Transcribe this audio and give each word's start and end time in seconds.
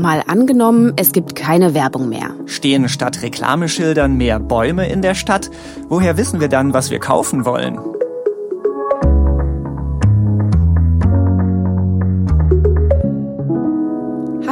Mal 0.00 0.22
angenommen, 0.28 0.92
es 0.94 1.10
gibt 1.10 1.34
keine 1.34 1.74
Werbung 1.74 2.08
mehr. 2.08 2.30
Stehen 2.46 2.88
statt 2.88 3.20
Reklameschildern 3.20 4.16
mehr 4.16 4.38
Bäume 4.38 4.88
in 4.88 5.02
der 5.02 5.16
Stadt? 5.16 5.50
Woher 5.88 6.16
wissen 6.16 6.38
wir 6.38 6.46
dann, 6.46 6.72
was 6.72 6.92
wir 6.92 7.00
kaufen 7.00 7.44
wollen? 7.44 7.80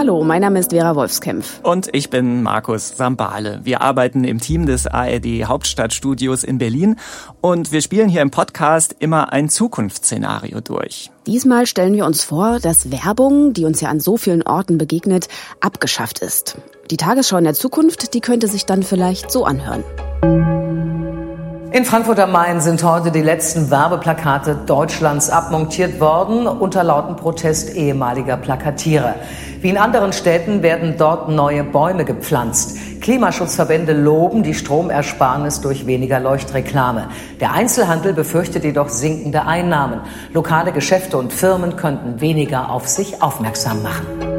Hallo, 0.07 0.23
mein 0.23 0.41
Name 0.41 0.61
ist 0.61 0.71
Vera 0.71 0.95
Wolfskämpf. 0.95 1.59
Und 1.65 1.89
ich 1.93 2.11
bin 2.11 2.45
Markus 2.45 2.97
Sambale. 2.97 3.59
Wir 3.65 3.81
arbeiten 3.81 4.23
im 4.23 4.39
Team 4.39 4.65
des 4.65 4.87
ARD 4.87 5.47
Hauptstadtstudios 5.47 6.45
in 6.45 6.59
Berlin 6.59 6.95
und 7.41 7.73
wir 7.73 7.81
spielen 7.81 8.09
hier 8.09 8.23
im 8.23 8.31
Podcast 8.31 8.95
immer 9.01 9.33
ein 9.33 9.49
Zukunftsszenario 9.49 10.61
durch. 10.61 11.11
Diesmal 11.27 11.67
stellen 11.67 11.95
wir 11.95 12.07
uns 12.07 12.23
vor, 12.23 12.61
dass 12.61 12.93
Werbung, 12.93 13.53
die 13.53 13.65
uns 13.65 13.81
ja 13.81 13.89
an 13.89 13.99
so 13.99 14.17
vielen 14.17 14.45
Orten 14.45 14.79
begegnet, 14.79 15.27
abgeschafft 15.61 16.21
ist. 16.21 16.57
Die 16.93 16.97
Tagesschau 16.97 17.39
in 17.39 17.45
der 17.45 17.55
Zukunft, 17.55 18.15
die 18.15 18.21
könnte 18.21 18.47
sich 18.47 18.65
dann 18.65 18.85
vielleicht 18.85 19.33
so 19.33 19.45
anhören. 19.45 19.83
In 21.73 21.85
Frankfurt 21.85 22.21
am 22.21 22.33
Main 22.33 22.61
sind 22.61 22.83
heute 22.85 23.11
die 23.11 23.23
letzten 23.23 23.71
Werbeplakate 23.71 24.55
Deutschlands 24.67 25.29
abmontiert 25.29 26.01
worden, 26.01 26.47
unter 26.47 26.85
lauten 26.85 27.17
Protest 27.17 27.75
ehemaliger 27.75 28.37
Plakatierer. 28.37 29.17
Wie 29.61 29.71
in 29.71 29.77
anderen 29.77 30.13
Städten 30.13 30.63
werden 30.63 30.95
dort 30.97 31.29
neue 31.29 31.65
Bäume 31.65 32.05
gepflanzt. 32.05 32.77
Klimaschutzverbände 33.01 33.93
loben 33.93 34.43
die 34.43 34.55
Stromersparnis 34.55 35.61
durch 35.61 35.87
weniger 35.87 36.21
Leuchtreklame. 36.21 37.09
Der 37.41 37.53
Einzelhandel 37.53 38.13
befürchtet 38.13 38.65
jedoch 38.65 38.89
sinkende 38.89 39.45
Einnahmen. 39.45 40.01
Lokale 40.33 40.73
Geschäfte 40.73 41.19
und 41.19 41.33
Firmen 41.33 41.77
könnten 41.77 42.21
weniger 42.21 42.71
auf 42.71 42.87
sich 42.87 43.23
aufmerksam 43.23 43.83
machen. 43.83 44.36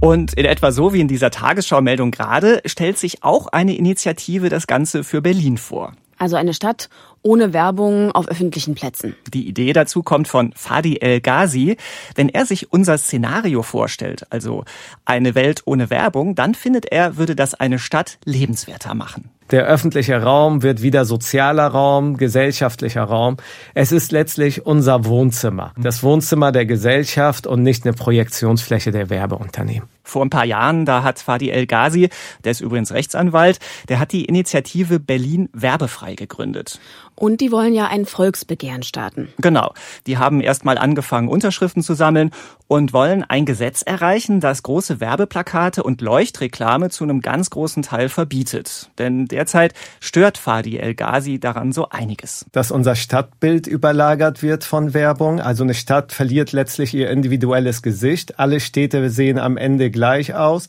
Und 0.00 0.32
in 0.32 0.46
etwa 0.46 0.72
so 0.72 0.94
wie 0.94 1.00
in 1.00 1.08
dieser 1.08 1.30
Tagesschau-Meldung 1.30 2.10
gerade 2.10 2.62
stellt 2.64 2.98
sich 2.98 3.22
auch 3.22 3.48
eine 3.48 3.76
Initiative 3.76 4.48
das 4.48 4.66
Ganze 4.66 5.04
für 5.04 5.20
Berlin 5.20 5.58
vor. 5.58 5.92
Also 6.16 6.36
eine 6.36 6.54
Stadt 6.54 6.88
ohne 7.22 7.52
Werbung 7.52 8.12
auf 8.12 8.28
öffentlichen 8.28 8.74
Plätzen. 8.74 9.14
Die 9.32 9.46
Idee 9.46 9.72
dazu 9.72 10.02
kommt 10.02 10.26
von 10.28 10.52
Fadi 10.54 10.96
El 11.00 11.20
Ghazi. 11.20 11.76
Wenn 12.14 12.30
er 12.30 12.46
sich 12.46 12.72
unser 12.72 12.96
Szenario 12.96 13.62
vorstellt, 13.62 14.26
also 14.30 14.64
eine 15.04 15.34
Welt 15.34 15.62
ohne 15.66 15.90
Werbung, 15.90 16.34
dann 16.34 16.54
findet 16.54 16.86
er, 16.86 17.16
würde 17.16 17.36
das 17.36 17.54
eine 17.54 17.78
Stadt 17.78 18.18
lebenswerter 18.24 18.94
machen. 18.94 19.30
Der 19.50 19.64
öffentliche 19.64 20.22
Raum 20.22 20.62
wird 20.62 20.80
wieder 20.80 21.04
sozialer 21.04 21.66
Raum, 21.66 22.16
gesellschaftlicher 22.16 23.02
Raum. 23.02 23.36
Es 23.74 23.90
ist 23.90 24.12
letztlich 24.12 24.64
unser 24.64 25.04
Wohnzimmer. 25.04 25.72
Das 25.76 26.04
Wohnzimmer 26.04 26.52
der 26.52 26.66
Gesellschaft 26.66 27.48
und 27.48 27.64
nicht 27.64 27.84
eine 27.84 27.92
Projektionsfläche 27.92 28.92
der 28.92 29.10
Werbeunternehmen. 29.10 29.88
Vor 30.04 30.24
ein 30.24 30.30
paar 30.30 30.44
Jahren, 30.44 30.86
da 30.86 31.02
hat 31.02 31.20
Fadi 31.20 31.50
El 31.50 31.66
Ghazi, 31.66 32.10
der 32.44 32.52
ist 32.52 32.60
übrigens 32.60 32.92
Rechtsanwalt, 32.92 33.58
der 33.88 33.98
hat 33.98 34.12
die 34.12 34.24
Initiative 34.24 34.98
Berlin 34.98 35.48
werbefrei 35.52 36.14
gegründet. 36.14 36.80
Und 37.14 37.40
die 37.40 37.52
wollen 37.52 37.74
ja 37.74 37.86
ein 37.86 38.06
Volksbegehren 38.06 38.82
starten. 38.82 39.28
Genau. 39.38 39.74
Die 40.06 40.16
haben 40.16 40.40
erstmal 40.40 40.78
angefangen, 40.78 41.28
Unterschriften 41.28 41.82
zu 41.82 41.94
sammeln 41.94 42.30
und 42.66 42.92
wollen 42.92 43.24
ein 43.24 43.44
Gesetz 43.44 43.82
erreichen, 43.82 44.40
das 44.40 44.62
große 44.62 45.00
Werbeplakate 45.00 45.82
und 45.82 46.00
Leuchtreklame 46.00 46.88
zu 46.88 47.04
einem 47.04 47.20
ganz 47.20 47.50
großen 47.50 47.82
Teil 47.82 48.08
verbietet. 48.08 48.90
Denn 48.98 49.26
derzeit 49.40 49.72
stört 50.00 50.36
Fadi 50.36 50.76
El 50.76 50.94
Ghazi 50.94 51.40
daran 51.40 51.72
so 51.72 51.88
einiges. 51.88 52.44
Dass 52.52 52.70
unser 52.70 52.94
Stadtbild 52.94 53.66
überlagert 53.66 54.42
wird 54.42 54.64
von 54.64 54.92
Werbung. 54.92 55.40
Also 55.40 55.64
eine 55.64 55.74
Stadt 55.74 56.12
verliert 56.12 56.52
letztlich 56.52 56.92
ihr 56.92 57.10
individuelles 57.10 57.80
Gesicht. 57.80 58.38
Alle 58.38 58.60
Städte 58.60 59.08
sehen 59.08 59.38
am 59.38 59.56
Ende 59.56 59.90
gleich 59.90 60.34
aus. 60.34 60.68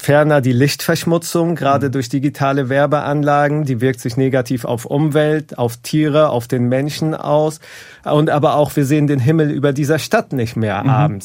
Ferner 0.00 0.40
die 0.40 0.52
Lichtverschmutzung, 0.52 1.56
gerade 1.56 1.88
mhm. 1.88 1.92
durch 1.92 2.08
digitale 2.08 2.68
Werbeanlagen, 2.68 3.64
die 3.64 3.80
wirkt 3.80 4.00
sich 4.00 4.16
negativ 4.16 4.64
auf 4.64 4.84
Umwelt, 4.84 5.58
auf 5.58 5.76
Tiere, 5.78 6.30
auf 6.30 6.46
den 6.46 6.68
Menschen 6.68 7.14
aus. 7.14 7.60
Und 8.04 8.30
aber 8.30 8.54
auch, 8.54 8.74
wir 8.76 8.84
sehen 8.84 9.06
den 9.06 9.18
Himmel 9.18 9.50
über 9.50 9.72
dieser 9.72 9.98
Stadt 9.98 10.32
nicht 10.32 10.56
mehr 10.56 10.84
mhm. 10.84 11.18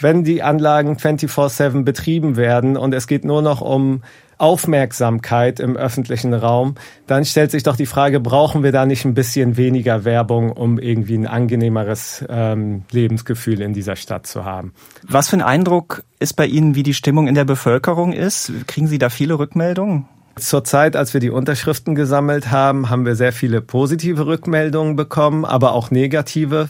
Wenn 0.00 0.22
die 0.22 0.42
Anlagen 0.42 0.96
24-7 0.96 1.82
betrieben 1.82 2.36
werden 2.36 2.76
und 2.76 2.94
es 2.94 3.08
geht 3.08 3.24
nur 3.24 3.42
noch 3.42 3.60
um 3.60 4.02
Aufmerksamkeit 4.38 5.58
im 5.58 5.76
öffentlichen 5.76 6.32
Raum, 6.34 6.76
dann 7.08 7.24
stellt 7.24 7.50
sich 7.50 7.64
doch 7.64 7.74
die 7.74 7.86
Frage, 7.86 8.20
brauchen 8.20 8.62
wir 8.62 8.70
da 8.70 8.86
nicht 8.86 9.04
ein 9.04 9.14
bisschen 9.14 9.56
weniger 9.56 10.04
Werbung, 10.04 10.52
um 10.52 10.78
irgendwie 10.78 11.16
ein 11.16 11.26
angenehmeres 11.26 12.24
ähm, 12.28 12.84
Lebensgefühl 12.92 13.60
in 13.60 13.74
dieser 13.74 13.96
Stadt 13.96 14.28
zu 14.28 14.44
haben? 14.44 14.72
Was 15.02 15.30
für 15.30 15.36
ein 15.36 15.42
Eindruck 15.42 16.04
ist 16.20 16.34
bei 16.34 16.46
Ihnen, 16.46 16.76
wie 16.76 16.84
die 16.84 16.94
Stimmung 16.94 17.26
in 17.26 17.34
der 17.34 17.44
Bevölkerung 17.44 18.12
ist? 18.12 18.52
Kriegen 18.68 18.86
Sie 18.86 18.98
da 18.98 19.08
viele 19.08 19.40
Rückmeldungen? 19.40 20.06
Zur 20.36 20.62
Zeit, 20.62 20.94
als 20.94 21.14
wir 21.14 21.20
die 21.20 21.30
Unterschriften 21.30 21.96
gesammelt 21.96 22.52
haben, 22.52 22.90
haben 22.90 23.04
wir 23.04 23.16
sehr 23.16 23.32
viele 23.32 23.60
positive 23.60 24.26
Rückmeldungen 24.26 24.94
bekommen, 24.94 25.44
aber 25.44 25.72
auch 25.72 25.90
negative. 25.90 26.68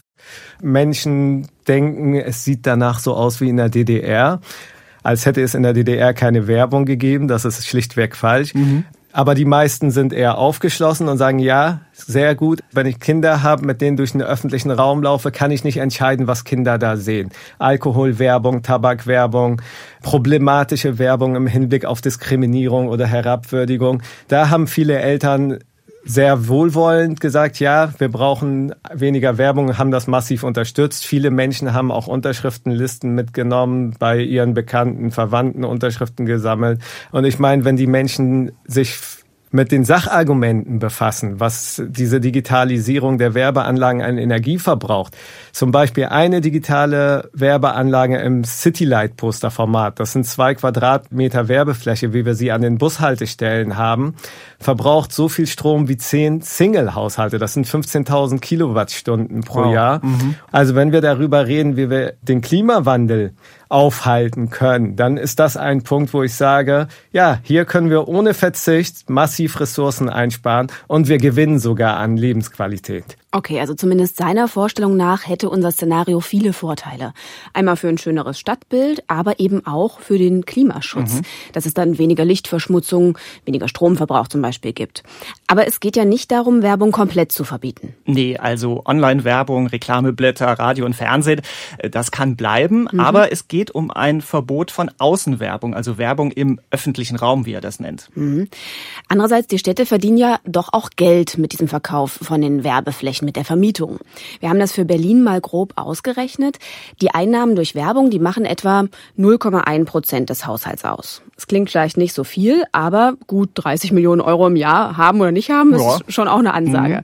Menschen 0.62 1.48
denken, 1.66 2.14
es 2.14 2.44
sieht 2.44 2.66
danach 2.66 2.98
so 2.98 3.14
aus 3.14 3.40
wie 3.40 3.48
in 3.48 3.56
der 3.56 3.68
DDR 3.68 4.40
als 5.02 5.24
hätte 5.24 5.40
es 5.42 5.54
in 5.54 5.62
der 5.62 5.72
DDR 5.72 6.12
keine 6.12 6.46
Werbung 6.46 6.84
gegeben. 6.84 7.28
Das 7.28 7.46
ist 7.46 7.66
schlichtweg 7.66 8.14
falsch. 8.14 8.54
Mhm. 8.54 8.84
Aber 9.10 9.34
die 9.34 9.46
meisten 9.46 9.90
sind 9.90 10.12
eher 10.12 10.36
aufgeschlossen 10.36 11.08
und 11.08 11.16
sagen, 11.16 11.38
ja, 11.38 11.80
sehr 11.92 12.34
gut. 12.34 12.60
Wenn 12.72 12.86
ich 12.86 13.00
Kinder 13.00 13.42
habe, 13.42 13.64
mit 13.64 13.80
denen 13.80 13.96
durch 13.96 14.12
den 14.12 14.22
öffentlichen 14.22 14.70
Raum 14.70 15.02
laufe, 15.02 15.32
kann 15.32 15.50
ich 15.50 15.64
nicht 15.64 15.78
entscheiden, 15.78 16.26
was 16.26 16.44
Kinder 16.44 16.76
da 16.76 16.96
sehen. 16.96 17.30
Alkoholwerbung, 17.58 18.62
Tabakwerbung, 18.62 19.62
problematische 20.02 20.98
Werbung 20.98 21.36
im 21.36 21.46
Hinblick 21.46 21.86
auf 21.86 22.02
Diskriminierung 22.02 22.88
oder 22.88 23.06
Herabwürdigung. 23.06 24.02
Da 24.28 24.50
haben 24.50 24.66
viele 24.66 24.98
Eltern 24.98 25.58
sehr 26.04 26.48
wohlwollend 26.48 27.20
gesagt, 27.20 27.60
ja, 27.60 27.92
wir 27.98 28.08
brauchen 28.08 28.74
weniger 28.92 29.36
Werbung, 29.36 29.78
haben 29.78 29.90
das 29.90 30.06
massiv 30.06 30.42
unterstützt. 30.42 31.04
Viele 31.04 31.30
Menschen 31.30 31.72
haben 31.74 31.90
auch 31.90 32.06
Unterschriftenlisten 32.06 33.14
mitgenommen, 33.14 33.94
bei 33.98 34.20
ihren 34.20 34.54
Bekannten, 34.54 35.10
Verwandten 35.10 35.64
Unterschriften 35.64 36.24
gesammelt. 36.24 36.80
Und 37.10 37.24
ich 37.24 37.38
meine, 37.38 37.64
wenn 37.64 37.76
die 37.76 37.86
Menschen 37.86 38.52
sich 38.64 38.96
mit 39.50 39.72
den 39.72 39.84
Sachargumenten 39.84 40.78
befassen, 40.78 41.40
was 41.40 41.82
diese 41.86 42.20
Digitalisierung 42.20 43.18
der 43.18 43.34
Werbeanlagen 43.34 44.02
an 44.02 44.18
Energie 44.18 44.58
verbraucht. 44.58 45.16
Zum 45.52 45.70
Beispiel 45.70 46.06
eine 46.06 46.40
digitale 46.40 47.30
Werbeanlage 47.32 48.18
im 48.18 48.44
Citylight-Poster-Format, 48.44 50.00
das 50.00 50.12
sind 50.12 50.24
zwei 50.24 50.54
Quadratmeter 50.54 51.48
Werbefläche, 51.48 52.12
wie 52.12 52.24
wir 52.24 52.34
sie 52.34 52.52
an 52.52 52.62
den 52.62 52.78
Bushaltestellen 52.78 53.76
haben, 53.76 54.14
verbraucht 54.58 55.12
so 55.12 55.28
viel 55.28 55.46
Strom 55.46 55.88
wie 55.88 55.96
zehn 55.96 56.40
Single-Haushalte. 56.40 57.38
Das 57.38 57.54
sind 57.54 57.66
15.000 57.66 58.40
Kilowattstunden 58.40 59.42
pro 59.42 59.64
wow. 59.64 59.74
Jahr. 59.74 60.04
Mhm. 60.04 60.34
Also 60.52 60.74
wenn 60.74 60.92
wir 60.92 61.00
darüber 61.00 61.46
reden, 61.46 61.76
wie 61.76 61.90
wir 61.90 62.14
den 62.22 62.40
Klimawandel 62.40 63.32
aufhalten 63.68 64.50
können, 64.50 64.96
dann 64.96 65.16
ist 65.16 65.38
das 65.38 65.56
ein 65.56 65.82
Punkt, 65.82 66.14
wo 66.14 66.22
ich 66.22 66.34
sage, 66.34 66.88
ja, 67.12 67.38
hier 67.42 67.64
können 67.64 67.90
wir 67.90 68.08
ohne 68.08 68.34
Verzicht 68.34 69.10
massiv 69.10 69.60
Ressourcen 69.60 70.08
einsparen 70.08 70.68
und 70.86 71.08
wir 71.08 71.18
gewinnen 71.18 71.58
sogar 71.58 71.96
an 71.96 72.16
Lebensqualität. 72.16 73.16
Okay, 73.30 73.60
also 73.60 73.74
zumindest 73.74 74.16
seiner 74.16 74.48
Vorstellung 74.48 74.96
nach 74.96 75.28
hätte 75.28 75.50
unser 75.50 75.70
Szenario 75.70 76.20
viele 76.20 76.54
Vorteile. 76.54 77.12
Einmal 77.52 77.76
für 77.76 77.88
ein 77.88 77.98
schöneres 77.98 78.38
Stadtbild, 78.38 79.04
aber 79.06 79.38
eben 79.38 79.66
auch 79.66 80.00
für 80.00 80.16
den 80.16 80.46
Klimaschutz, 80.46 81.16
mhm. 81.16 81.22
dass 81.52 81.66
es 81.66 81.74
dann 81.74 81.98
weniger 81.98 82.24
Lichtverschmutzung, 82.24 83.18
weniger 83.44 83.68
Stromverbrauch 83.68 84.28
zum 84.28 84.40
Beispiel 84.40 84.72
gibt. 84.72 85.02
Aber 85.46 85.66
es 85.66 85.80
geht 85.80 85.94
ja 85.94 86.06
nicht 86.06 86.30
darum, 86.30 86.62
Werbung 86.62 86.90
komplett 86.90 87.30
zu 87.30 87.44
verbieten. 87.44 87.94
Nee, 88.06 88.38
also 88.38 88.82
Online-Werbung, 88.86 89.66
Reklameblätter, 89.66 90.46
Radio 90.46 90.86
und 90.86 90.94
Fernsehen, 90.94 91.42
äh, 91.76 91.90
das 91.90 92.10
kann 92.10 92.34
bleiben, 92.34 92.88
mhm. 92.90 92.98
aber 92.98 93.30
es 93.30 93.46
geht 93.46 93.70
um 93.70 93.90
ein 93.90 94.22
Verbot 94.22 94.70
von 94.70 94.90
Außenwerbung, 94.96 95.74
also 95.74 95.98
Werbung 95.98 96.30
im 96.30 96.60
öffentlichen 96.70 97.16
Raum, 97.16 97.44
wie 97.44 97.52
er 97.52 97.60
das 97.60 97.78
nennt. 97.78 98.08
Mhm. 98.14 98.48
Andererseits, 99.06 99.48
die 99.48 99.58
Städte 99.58 99.84
verdienen 99.84 100.16
ja 100.16 100.38
doch 100.46 100.72
auch 100.72 100.88
Geld 100.96 101.36
mit 101.36 101.52
diesem 101.52 101.68
Verkauf 101.68 102.18
von 102.22 102.40
den 102.40 102.64
Werbeflächen 102.64 103.17
mit 103.22 103.36
der 103.36 103.44
Vermietung. 103.44 103.98
Wir 104.40 104.48
haben 104.48 104.58
das 104.58 104.72
für 104.72 104.84
Berlin 104.84 105.22
mal 105.22 105.40
grob 105.40 105.72
ausgerechnet. 105.76 106.58
Die 107.00 107.10
Einnahmen 107.10 107.56
durch 107.56 107.74
Werbung, 107.74 108.10
die 108.10 108.18
machen 108.18 108.44
etwa 108.44 108.84
0,1 109.18 109.84
Prozent 109.84 110.30
des 110.30 110.46
Haushalts 110.46 110.84
aus. 110.84 111.22
Es 111.36 111.46
klingt 111.46 111.70
vielleicht 111.70 111.96
nicht 111.96 112.14
so 112.14 112.24
viel, 112.24 112.64
aber 112.72 113.14
gut 113.26 113.50
30 113.54 113.92
Millionen 113.92 114.20
Euro 114.20 114.46
im 114.46 114.56
Jahr 114.56 114.96
haben 114.96 115.20
oder 115.20 115.32
nicht 115.32 115.50
haben, 115.50 115.78
ja. 115.78 115.96
ist 115.96 116.12
schon 116.12 116.28
auch 116.28 116.38
eine 116.38 116.54
Ansage. 116.54 117.02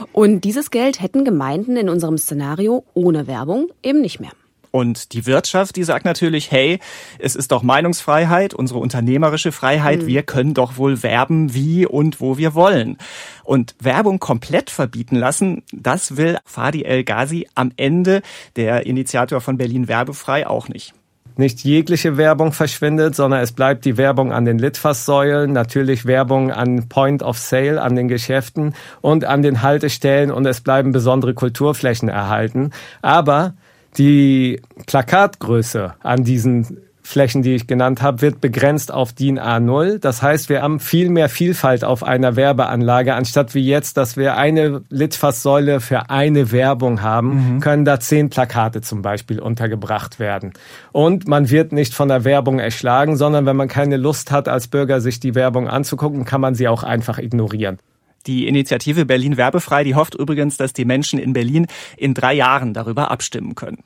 Mhm. 0.00 0.06
Und 0.12 0.40
dieses 0.42 0.70
Geld 0.70 1.00
hätten 1.00 1.24
Gemeinden 1.24 1.76
in 1.76 1.88
unserem 1.88 2.18
Szenario 2.18 2.84
ohne 2.94 3.26
Werbung 3.26 3.68
eben 3.82 4.00
nicht 4.00 4.20
mehr. 4.20 4.32
Und 4.74 5.12
die 5.12 5.24
Wirtschaft, 5.24 5.76
die 5.76 5.84
sagt 5.84 6.04
natürlich, 6.04 6.50
hey, 6.50 6.80
es 7.20 7.36
ist 7.36 7.52
doch 7.52 7.62
Meinungsfreiheit, 7.62 8.54
unsere 8.54 8.80
unternehmerische 8.80 9.52
Freiheit, 9.52 10.02
mhm. 10.02 10.06
wir 10.08 10.24
können 10.24 10.52
doch 10.52 10.78
wohl 10.78 11.04
werben, 11.04 11.54
wie 11.54 11.86
und 11.86 12.20
wo 12.20 12.38
wir 12.38 12.56
wollen. 12.56 12.98
Und 13.44 13.76
Werbung 13.78 14.18
komplett 14.18 14.70
verbieten 14.70 15.14
lassen, 15.14 15.62
das 15.72 16.16
will 16.16 16.38
Fadi 16.44 16.82
El 16.82 17.04
Ghazi 17.04 17.46
am 17.54 17.70
Ende, 17.76 18.20
der 18.56 18.84
Initiator 18.84 19.40
von 19.40 19.58
Berlin 19.58 19.86
Werbefrei, 19.86 20.44
auch 20.44 20.68
nicht. 20.68 20.92
nicht 21.36 21.62
jegliche 21.62 22.16
Werbung 22.16 22.52
verschwindet, 22.52 23.14
sondern 23.14 23.42
es 23.42 23.52
bleibt 23.52 23.84
die 23.84 23.96
Werbung 23.96 24.32
an 24.32 24.44
den 24.44 24.58
Litfaßsäulen, 24.58 25.52
natürlich 25.52 26.04
Werbung 26.04 26.50
an 26.50 26.88
Point 26.88 27.22
of 27.22 27.38
Sale, 27.38 27.80
an 27.80 27.94
den 27.94 28.08
Geschäften 28.08 28.74
und 29.02 29.24
an 29.24 29.42
den 29.42 29.62
Haltestellen 29.62 30.32
und 30.32 30.44
es 30.46 30.62
bleiben 30.62 30.90
besondere 30.90 31.32
Kulturflächen 31.32 32.08
erhalten. 32.08 32.70
Aber 33.02 33.54
die 33.96 34.60
Plakatgröße 34.86 35.94
an 36.00 36.24
diesen 36.24 36.84
Flächen, 37.06 37.42
die 37.42 37.54
ich 37.54 37.66
genannt 37.66 38.00
habe, 38.00 38.22
wird 38.22 38.40
begrenzt 38.40 38.90
auf 38.90 39.12
DIN 39.12 39.38
A0. 39.38 39.98
Das 39.98 40.22
heißt, 40.22 40.48
wir 40.48 40.62
haben 40.62 40.80
viel 40.80 41.10
mehr 41.10 41.28
Vielfalt 41.28 41.84
auf 41.84 42.02
einer 42.02 42.34
Werbeanlage, 42.34 43.14
anstatt 43.14 43.54
wie 43.54 43.64
jetzt, 43.64 43.98
dass 43.98 44.16
wir 44.16 44.38
eine 44.38 44.82
Litfaßsäule 44.88 45.80
für 45.80 46.08
eine 46.08 46.50
Werbung 46.50 47.02
haben, 47.02 47.56
mhm. 47.56 47.60
können 47.60 47.84
da 47.84 48.00
zehn 48.00 48.30
Plakate 48.30 48.80
zum 48.80 49.02
Beispiel 49.02 49.38
untergebracht 49.38 50.18
werden. 50.18 50.54
Und 50.92 51.28
man 51.28 51.50
wird 51.50 51.72
nicht 51.72 51.92
von 51.92 52.08
der 52.08 52.24
Werbung 52.24 52.58
erschlagen, 52.58 53.18
sondern 53.18 53.44
wenn 53.44 53.56
man 53.56 53.68
keine 53.68 53.98
Lust 53.98 54.30
hat, 54.30 54.48
als 54.48 54.68
Bürger 54.68 55.02
sich 55.02 55.20
die 55.20 55.34
Werbung 55.34 55.68
anzugucken, 55.68 56.24
kann 56.24 56.40
man 56.40 56.54
sie 56.54 56.68
auch 56.68 56.84
einfach 56.84 57.18
ignorieren. 57.18 57.78
Die 58.26 58.46
Initiative 58.46 59.04
Berlin 59.04 59.36
Werbefrei, 59.36 59.84
die 59.84 59.94
hofft 59.94 60.14
übrigens, 60.14 60.56
dass 60.56 60.72
die 60.72 60.84
Menschen 60.84 61.18
in 61.18 61.32
Berlin 61.32 61.66
in 61.96 62.14
drei 62.14 62.34
Jahren 62.34 62.72
darüber 62.72 63.10
abstimmen 63.10 63.54
können. 63.54 63.84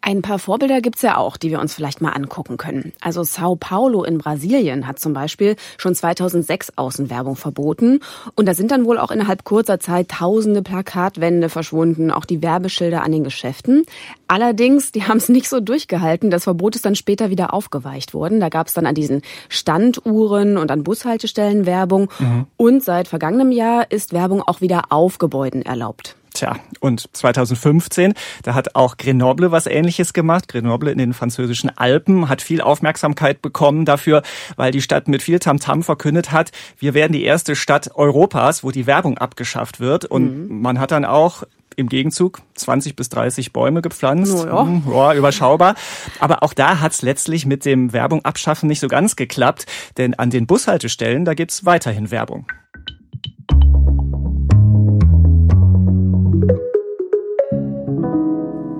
Ein 0.00 0.22
paar 0.22 0.38
Vorbilder 0.38 0.80
gibt's 0.80 1.02
ja 1.02 1.16
auch, 1.16 1.36
die 1.36 1.50
wir 1.50 1.60
uns 1.60 1.74
vielleicht 1.74 2.00
mal 2.00 2.12
angucken 2.12 2.56
können. 2.56 2.92
Also 3.00 3.24
Sao 3.24 3.56
Paulo 3.56 4.04
in 4.04 4.18
Brasilien 4.18 4.86
hat 4.86 4.98
zum 4.98 5.12
Beispiel 5.12 5.56
schon 5.76 5.94
2006 5.94 6.72
Außenwerbung 6.76 7.36
verboten. 7.36 8.00
Und 8.34 8.46
da 8.46 8.54
sind 8.54 8.70
dann 8.70 8.84
wohl 8.84 8.98
auch 8.98 9.10
innerhalb 9.10 9.44
kurzer 9.44 9.80
Zeit 9.80 10.08
tausende 10.08 10.62
Plakatwände 10.62 11.48
verschwunden, 11.48 12.10
auch 12.10 12.24
die 12.24 12.42
Werbeschilder 12.42 13.02
an 13.02 13.12
den 13.12 13.24
Geschäften. 13.24 13.84
Allerdings, 14.28 14.92
die 14.92 15.02
haben 15.08 15.18
es 15.18 15.28
nicht 15.28 15.48
so 15.48 15.60
durchgehalten. 15.60 16.30
Das 16.30 16.44
Verbot 16.44 16.76
ist 16.76 16.84
dann 16.84 16.94
später 16.94 17.28
wieder 17.28 17.52
aufgeweicht 17.52 18.14
worden. 18.14 18.40
Da 18.40 18.48
gab's 18.48 18.74
dann 18.74 18.86
an 18.86 18.94
diesen 18.94 19.22
Standuhren 19.48 20.58
und 20.58 20.70
an 20.70 20.84
Bushaltestellen 20.84 21.66
Werbung. 21.66 22.08
Mhm. 22.18 22.46
Und 22.56 22.84
seit 22.84 23.08
vergangenem 23.08 23.52
Jahr 23.52 23.90
ist 23.90 24.12
Werbung 24.12 24.42
auch 24.42 24.60
wieder 24.60 24.84
auf 24.90 25.18
Gebäuden 25.18 25.62
erlaubt. 25.62 26.16
Tja, 26.38 26.54
und 26.78 27.08
2015, 27.16 28.14
da 28.44 28.54
hat 28.54 28.76
auch 28.76 28.96
Grenoble 28.96 29.50
was 29.50 29.66
ähnliches 29.66 30.12
gemacht. 30.12 30.46
Grenoble 30.46 30.92
in 30.92 30.98
den 30.98 31.12
französischen 31.12 31.76
Alpen 31.76 32.28
hat 32.28 32.42
viel 32.42 32.60
Aufmerksamkeit 32.60 33.42
bekommen 33.42 33.84
dafür, 33.84 34.22
weil 34.54 34.70
die 34.70 34.80
Stadt 34.80 35.08
mit 35.08 35.20
viel 35.20 35.40
Tamtam 35.40 35.82
verkündet 35.82 36.30
hat, 36.30 36.52
wir 36.78 36.94
werden 36.94 37.12
die 37.12 37.24
erste 37.24 37.56
Stadt 37.56 37.90
Europas, 37.96 38.62
wo 38.62 38.70
die 38.70 38.86
Werbung 38.86 39.18
abgeschafft 39.18 39.80
wird. 39.80 40.04
Und 40.04 40.48
mhm. 40.48 40.60
man 40.60 40.78
hat 40.78 40.92
dann 40.92 41.04
auch 41.04 41.42
im 41.74 41.88
Gegenzug 41.88 42.40
20 42.54 42.94
bis 42.94 43.08
30 43.08 43.52
Bäume 43.52 43.82
gepflanzt. 43.82 44.32
Oh 44.32 44.46
ja. 44.46 44.62
Hm, 44.62 44.84
ja, 44.88 45.14
überschaubar. 45.14 45.74
Aber 46.20 46.44
auch 46.44 46.54
da 46.54 46.78
hat 46.78 46.92
es 46.92 47.02
letztlich 47.02 47.46
mit 47.46 47.64
dem 47.64 47.92
Werbung 47.92 48.24
abschaffen 48.24 48.68
nicht 48.68 48.78
so 48.78 48.86
ganz 48.86 49.16
geklappt, 49.16 49.66
denn 49.96 50.14
an 50.14 50.30
den 50.30 50.46
Bushaltestellen, 50.46 51.24
da 51.24 51.34
gibt's 51.34 51.64
weiterhin 51.64 52.12
Werbung. 52.12 52.46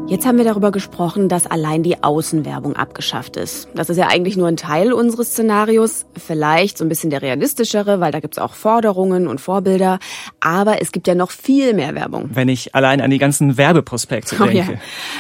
Jetzt 0.09 0.25
haben 0.25 0.39
wir 0.39 0.45
darüber 0.47 0.73
gesprochen, 0.73 1.29
dass 1.29 1.47
allein 1.47 1.83
die 1.83 2.03
Außenwerbung 2.03 2.77
abgeschafft 2.77 3.37
ist. 3.37 3.69
Das 3.75 3.91
ist 3.91 3.99
ja 3.99 4.07
eigentlich 4.09 4.39
nur 4.39 4.49
ein 4.49 4.57
Teil 4.57 4.95
unseres 4.95 5.33
Szenarios, 5.33 6.07
vielleicht 6.17 6.79
so 6.79 6.85
ein 6.87 6.89
bisschen 6.89 7.11
der 7.11 7.21
realistischere, 7.21 8.01
weil 8.01 8.11
da 8.11 8.21
gibt 8.21 8.33
es 8.33 8.39
auch 8.43 8.55
Forderungen 8.55 9.27
und 9.27 9.39
Vorbilder. 9.39 9.99
Aber 10.41 10.81
es 10.81 10.93
gibt 10.93 11.09
ja 11.09 11.15
noch 11.15 11.31
viel 11.31 11.75
mehr 11.75 11.95
Werbung. 11.95 12.31
Wenn 12.33 12.49
ich 12.49 12.75
allein 12.75 13.03
an 13.03 13.11
die 13.11 13.19
ganzen 13.19 13.59
Werbeprospekte 13.59 14.37
denke. 14.37 14.51
Oh 14.51 14.57
ja. 14.57 14.67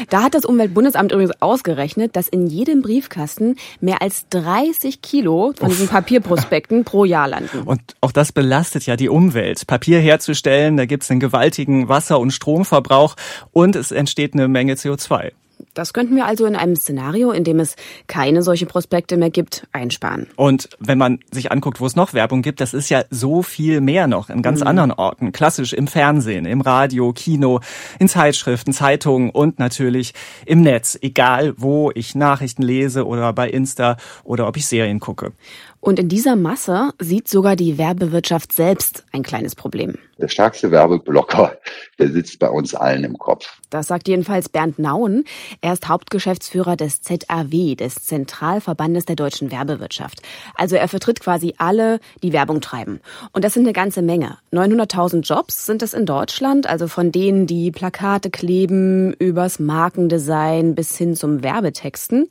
Da 0.08 0.22
hat 0.22 0.32
das 0.32 0.46
Umweltbundesamt 0.46 1.12
übrigens 1.12 1.34
ausgerechnet, 1.42 2.16
dass 2.16 2.26
in 2.26 2.46
jedem 2.46 2.80
Briefkasten 2.80 3.56
mehr 3.82 4.00
als 4.00 4.26
30 4.30 5.02
Kilo 5.02 5.52
von 5.54 5.68
Uff. 5.68 5.74
diesen 5.74 5.88
Papierprospekten 5.88 6.84
pro 6.84 7.04
Jahr 7.04 7.28
landen. 7.28 7.60
Und 7.66 7.82
auch 8.00 8.12
das 8.12 8.32
belastet 8.32 8.86
ja 8.86 8.96
die 8.96 9.10
Umwelt. 9.10 9.66
Papier 9.66 10.00
herzustellen, 10.00 10.78
da 10.78 10.86
gibt 10.86 11.02
es 11.02 11.10
einen 11.10 11.20
gewaltigen 11.20 11.90
Wasser- 11.90 12.18
und 12.18 12.30
Stromverbrauch 12.30 13.16
und 13.52 13.76
es 13.76 13.92
entsteht 13.92 14.32
eine 14.32 14.48
Menge 14.48 14.77
CO2. 14.78 15.32
Das 15.74 15.92
könnten 15.92 16.16
wir 16.16 16.26
also 16.26 16.46
in 16.46 16.56
einem 16.56 16.76
Szenario, 16.76 17.30
in 17.30 17.44
dem 17.44 17.60
es 17.60 17.76
keine 18.06 18.42
solche 18.42 18.66
Prospekte 18.66 19.16
mehr 19.16 19.30
gibt, 19.30 19.66
einsparen. 19.72 20.26
Und 20.36 20.68
wenn 20.78 20.98
man 20.98 21.20
sich 21.30 21.52
anguckt, 21.52 21.80
wo 21.80 21.86
es 21.86 21.96
noch 21.96 22.14
Werbung 22.14 22.42
gibt, 22.42 22.60
das 22.60 22.74
ist 22.74 22.88
ja 22.88 23.04
so 23.10 23.42
viel 23.42 23.80
mehr 23.80 24.06
noch 24.06 24.30
in 24.30 24.42
ganz 24.42 24.60
mhm. 24.60 24.66
anderen 24.66 24.92
Orten. 24.92 25.32
Klassisch 25.32 25.72
im 25.72 25.86
Fernsehen, 25.86 26.46
im 26.46 26.60
Radio, 26.60 27.12
Kino, 27.12 27.60
in 27.98 28.08
Zeitschriften, 28.08 28.72
Zeitungen 28.72 29.30
und 29.30 29.58
natürlich 29.58 30.14
im 30.46 30.62
Netz. 30.62 30.98
Egal, 31.00 31.54
wo 31.56 31.90
ich 31.94 32.14
Nachrichten 32.14 32.62
lese 32.62 33.06
oder 33.06 33.32
bei 33.32 33.48
Insta 33.48 33.96
oder 34.24 34.48
ob 34.48 34.56
ich 34.56 34.66
Serien 34.66 35.00
gucke. 35.00 35.32
Und 35.80 35.98
in 35.98 36.08
dieser 36.08 36.36
Masse 36.36 36.90
sieht 36.98 37.28
sogar 37.28 37.54
die 37.54 37.78
Werbewirtschaft 37.78 38.52
selbst 38.52 39.04
ein 39.12 39.22
kleines 39.22 39.54
Problem. 39.54 39.96
Der 40.18 40.26
stärkste 40.26 40.72
Werbeblocker, 40.72 41.56
der 42.00 42.10
sitzt 42.10 42.40
bei 42.40 42.48
uns 42.48 42.74
allen 42.74 43.04
im 43.04 43.16
Kopf. 43.16 43.60
Das 43.70 43.86
sagt 43.86 44.08
jedenfalls 44.08 44.48
Bernd 44.48 44.80
Nauen. 44.80 45.24
Er 45.60 45.72
ist 45.74 45.88
Hauptgeschäftsführer 45.88 46.76
des 46.76 47.02
ZAW, 47.02 47.76
des 47.76 47.94
Zentralverbandes 48.04 49.04
der 49.04 49.14
deutschen 49.14 49.52
Werbewirtschaft. 49.52 50.22
Also 50.56 50.74
er 50.74 50.88
vertritt 50.88 51.20
quasi 51.20 51.54
alle, 51.58 52.00
die 52.24 52.32
Werbung 52.32 52.60
treiben. 52.60 53.00
Und 53.32 53.44
das 53.44 53.54
sind 53.54 53.62
eine 53.62 53.72
ganze 53.72 54.02
Menge. 54.02 54.38
900.000 54.52 55.20
Jobs 55.20 55.66
sind 55.66 55.82
es 55.82 55.94
in 55.94 56.04
Deutschland, 56.04 56.66
also 56.66 56.88
von 56.88 57.12
denen, 57.12 57.46
die 57.46 57.70
Plakate 57.70 58.30
kleben, 58.30 59.12
übers 59.12 59.60
Markendesign 59.60 60.74
bis 60.74 60.96
hin 60.96 61.14
zum 61.14 61.44
Werbetexten. 61.44 62.28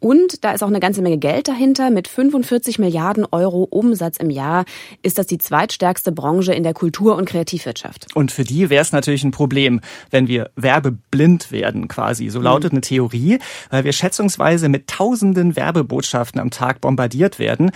Und 0.00 0.44
da 0.44 0.52
ist 0.52 0.62
auch 0.62 0.68
eine 0.68 0.80
ganze 0.80 1.02
Menge 1.02 1.18
Geld 1.18 1.48
dahinter. 1.48 1.90
Mit 1.90 2.08
45 2.08 2.78
Milliarden 2.78 3.26
Euro 3.30 3.64
Umsatz 3.64 4.16
im 4.18 4.30
Jahr 4.30 4.64
ist 5.02 5.18
das 5.18 5.26
die 5.26 5.38
zweitstärkste 5.38 6.12
Branche 6.12 6.52
in 6.52 6.62
der 6.62 6.74
Kultur- 6.74 7.16
und 7.16 7.26
Kreativwirtschaft. 7.26 8.06
Und 8.14 8.32
für 8.32 8.44
die 8.44 8.70
wäre 8.70 8.82
es 8.82 8.92
natürlich 8.92 9.24
ein 9.24 9.30
Problem, 9.30 9.80
wenn 10.10 10.28
wir 10.28 10.50
werbeblind 10.56 11.52
werden 11.52 11.88
quasi. 11.88 12.28
So 12.28 12.40
lautet 12.40 12.72
eine 12.72 12.80
Theorie, 12.80 13.38
weil 13.70 13.84
wir 13.84 13.92
schätzungsweise 13.92 14.68
mit 14.68 14.88
tausenden 14.88 15.56
Werbebotschaften 15.56 16.40
am 16.40 16.50
Tag 16.50 16.80
bombardiert 16.80 17.38
werden. 17.38 17.70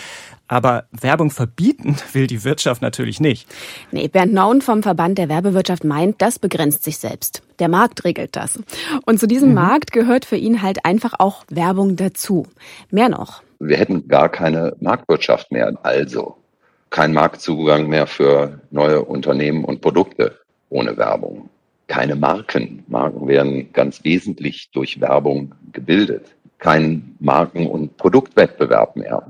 Aber 0.49 0.85
Werbung 0.91 1.31
verbieten 1.31 1.97
will 2.13 2.27
die 2.27 2.45
Wirtschaft 2.45 2.83
natürlich 2.83 3.21
nicht. 3.21 3.47
Nee, 3.93 4.09
Bernd 4.09 4.33
Naun 4.33 4.63
vom 4.63 4.83
Verband 4.83 5.19
der 5.19 5.29
Werbewirtschaft 5.29 5.85
meint, 5.85 6.21
das 6.21 6.39
begrenzt 6.39 6.85
sich 6.85 6.99
selbst. 6.99 7.43
Der 7.59 7.69
Markt 7.69 8.05
regelt 8.05 8.35
das. 8.35 8.59
Und 9.05 9.21
zu 9.21 9.27
diesem 9.27 9.51
mhm. 9.51 9.57
Markt 9.57 9.93
gehört 9.93 10.25
für 10.25 10.37
ihn 10.37 10.63
halt 10.63 10.85
einfach 10.85 11.15
auch 11.19 11.45
Werbung 11.51 11.97
dazu. 11.97 12.47
Mehr 12.91 13.09
noch. 13.09 13.43
Wir 13.61 13.77
hätten 13.77 14.09
gar 14.09 14.29
keine 14.29 14.75
Marktwirtschaft 14.81 15.53
mehr. 15.53 15.73
Also 15.83 16.37
kein 16.91 17.13
Marktzugang 17.13 17.89
mehr 17.89 18.07
für 18.07 18.61
neue 18.71 19.05
Unternehmen 19.05 19.65
und 19.65 19.81
Produkte 19.81 20.39
ohne 20.71 20.97
Werbung. 20.97 21.51
Keine 21.87 22.17
Marken. 22.17 22.85
Marken 22.87 23.27
werden 23.27 23.73
ganz 23.73 24.05
wesentlich 24.05 24.71
durch 24.73 25.01
Werbung 25.01 25.55
gebildet. 25.73 26.27
Kein 26.59 27.17
Marken- 27.19 27.67
und 27.67 27.97
Produktwettbewerb 27.97 28.97
mehr. 28.97 29.27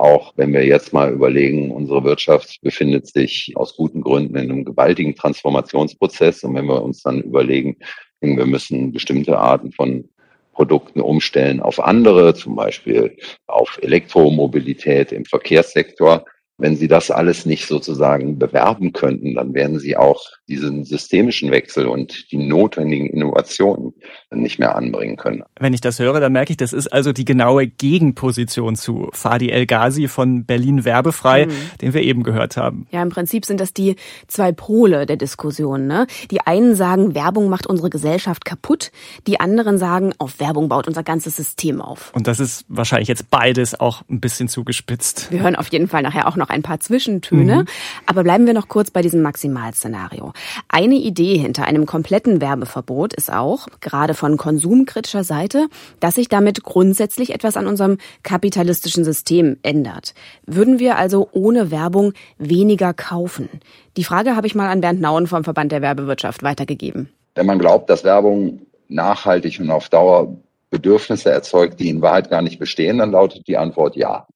Auch 0.00 0.32
wenn 0.36 0.54
wir 0.54 0.64
jetzt 0.64 0.94
mal 0.94 1.12
überlegen, 1.12 1.70
unsere 1.72 2.02
Wirtschaft 2.04 2.58
befindet 2.62 3.06
sich 3.06 3.52
aus 3.54 3.76
guten 3.76 4.00
Gründen 4.00 4.34
in 4.34 4.50
einem 4.50 4.64
gewaltigen 4.64 5.14
Transformationsprozess. 5.14 6.42
Und 6.42 6.54
wenn 6.54 6.64
wir 6.64 6.82
uns 6.82 7.02
dann 7.02 7.20
überlegen, 7.20 7.76
wir 8.22 8.46
müssen 8.46 8.92
bestimmte 8.92 9.36
Arten 9.36 9.72
von 9.72 10.08
Produkten 10.54 11.02
umstellen 11.02 11.60
auf 11.60 11.78
andere, 11.80 12.32
zum 12.32 12.56
Beispiel 12.56 13.14
auf 13.46 13.78
Elektromobilität 13.82 15.12
im 15.12 15.26
Verkehrssektor, 15.26 16.24
wenn 16.56 16.76
Sie 16.76 16.88
das 16.88 17.10
alles 17.10 17.44
nicht 17.44 17.66
sozusagen 17.66 18.38
bewerben 18.38 18.94
könnten, 18.94 19.34
dann 19.34 19.52
werden 19.52 19.78
Sie 19.78 19.98
auch 19.98 20.24
diesen 20.50 20.84
systemischen 20.84 21.50
Wechsel 21.50 21.86
und 21.86 22.30
die 22.32 22.36
notwendigen 22.36 23.06
Innovationen 23.06 23.94
nicht 24.30 24.58
mehr 24.58 24.74
anbringen 24.74 25.16
können. 25.16 25.44
Wenn 25.58 25.72
ich 25.72 25.80
das 25.80 25.98
höre, 25.98 26.20
dann 26.20 26.32
merke 26.32 26.52
ich, 26.52 26.56
das 26.56 26.72
ist 26.72 26.88
also 26.88 27.12
die 27.12 27.24
genaue 27.24 27.66
Gegenposition 27.66 28.76
zu 28.76 29.08
Fadi 29.12 29.50
El 29.50 29.66
Ghazi 29.66 30.08
von 30.08 30.44
Berlin 30.44 30.84
Werbefrei, 30.84 31.46
mhm. 31.46 31.52
den 31.80 31.94
wir 31.94 32.02
eben 32.02 32.22
gehört 32.22 32.56
haben. 32.56 32.86
Ja, 32.90 33.02
im 33.02 33.10
Prinzip 33.10 33.46
sind 33.46 33.60
das 33.60 33.72
die 33.72 33.96
zwei 34.26 34.52
Pole 34.52 35.06
der 35.06 35.16
Diskussion. 35.16 35.86
Ne? 35.86 36.06
Die 36.30 36.40
einen 36.40 36.74
sagen, 36.74 37.14
Werbung 37.14 37.48
macht 37.48 37.66
unsere 37.66 37.88
Gesellschaft 37.88 38.44
kaputt. 38.44 38.90
Die 39.26 39.40
anderen 39.40 39.78
sagen, 39.78 40.12
auf 40.18 40.40
Werbung 40.40 40.68
baut 40.68 40.88
unser 40.88 41.02
ganzes 41.02 41.36
System 41.36 41.80
auf. 41.80 42.12
Und 42.14 42.26
das 42.26 42.40
ist 42.40 42.64
wahrscheinlich 42.68 43.08
jetzt 43.08 43.30
beides 43.30 43.78
auch 43.78 44.02
ein 44.10 44.20
bisschen 44.20 44.48
zugespitzt. 44.48 45.30
Wir 45.30 45.42
hören 45.42 45.56
auf 45.56 45.68
jeden 45.68 45.88
Fall 45.88 46.02
nachher 46.02 46.26
auch 46.26 46.36
noch 46.36 46.50
ein 46.50 46.62
paar 46.62 46.80
Zwischentöne. 46.80 47.62
Mhm. 47.62 47.66
Aber 48.06 48.24
bleiben 48.24 48.46
wir 48.46 48.54
noch 48.54 48.68
kurz 48.68 48.90
bei 48.90 49.02
diesem 49.02 49.22
Maximalszenario. 49.22 50.32
Eine 50.68 50.96
Idee 50.96 51.36
hinter 51.36 51.64
einem 51.64 51.86
kompletten 51.86 52.40
Werbeverbot 52.40 53.14
ist 53.14 53.32
auch, 53.32 53.66
gerade 53.80 54.14
von 54.14 54.36
konsumkritischer 54.36 55.24
Seite, 55.24 55.66
dass 56.00 56.14
sich 56.14 56.28
damit 56.28 56.62
grundsätzlich 56.62 57.34
etwas 57.34 57.56
an 57.56 57.66
unserem 57.66 57.98
kapitalistischen 58.22 59.04
System 59.04 59.58
ändert. 59.62 60.14
Würden 60.46 60.78
wir 60.78 60.96
also 60.96 61.28
ohne 61.32 61.70
Werbung 61.70 62.12
weniger 62.38 62.92
kaufen? 62.92 63.48
Die 63.96 64.04
Frage 64.04 64.36
habe 64.36 64.46
ich 64.46 64.54
mal 64.54 64.68
an 64.68 64.80
Bernd 64.80 65.00
Nauen 65.00 65.26
vom 65.26 65.44
Verband 65.44 65.72
der 65.72 65.82
Werbewirtschaft 65.82 66.42
weitergegeben. 66.42 67.08
Wenn 67.34 67.46
man 67.46 67.58
glaubt, 67.58 67.90
dass 67.90 68.04
Werbung 68.04 68.60
nachhaltig 68.88 69.60
und 69.60 69.70
auf 69.70 69.88
Dauer 69.88 70.36
Bedürfnisse 70.70 71.30
erzeugt, 71.30 71.80
die 71.80 71.90
in 71.90 72.00
Wahrheit 72.00 72.30
gar 72.30 72.42
nicht 72.42 72.58
bestehen, 72.58 72.98
dann 72.98 73.10
lautet 73.10 73.46
die 73.48 73.56
Antwort 73.56 73.96
ja. 73.96 74.26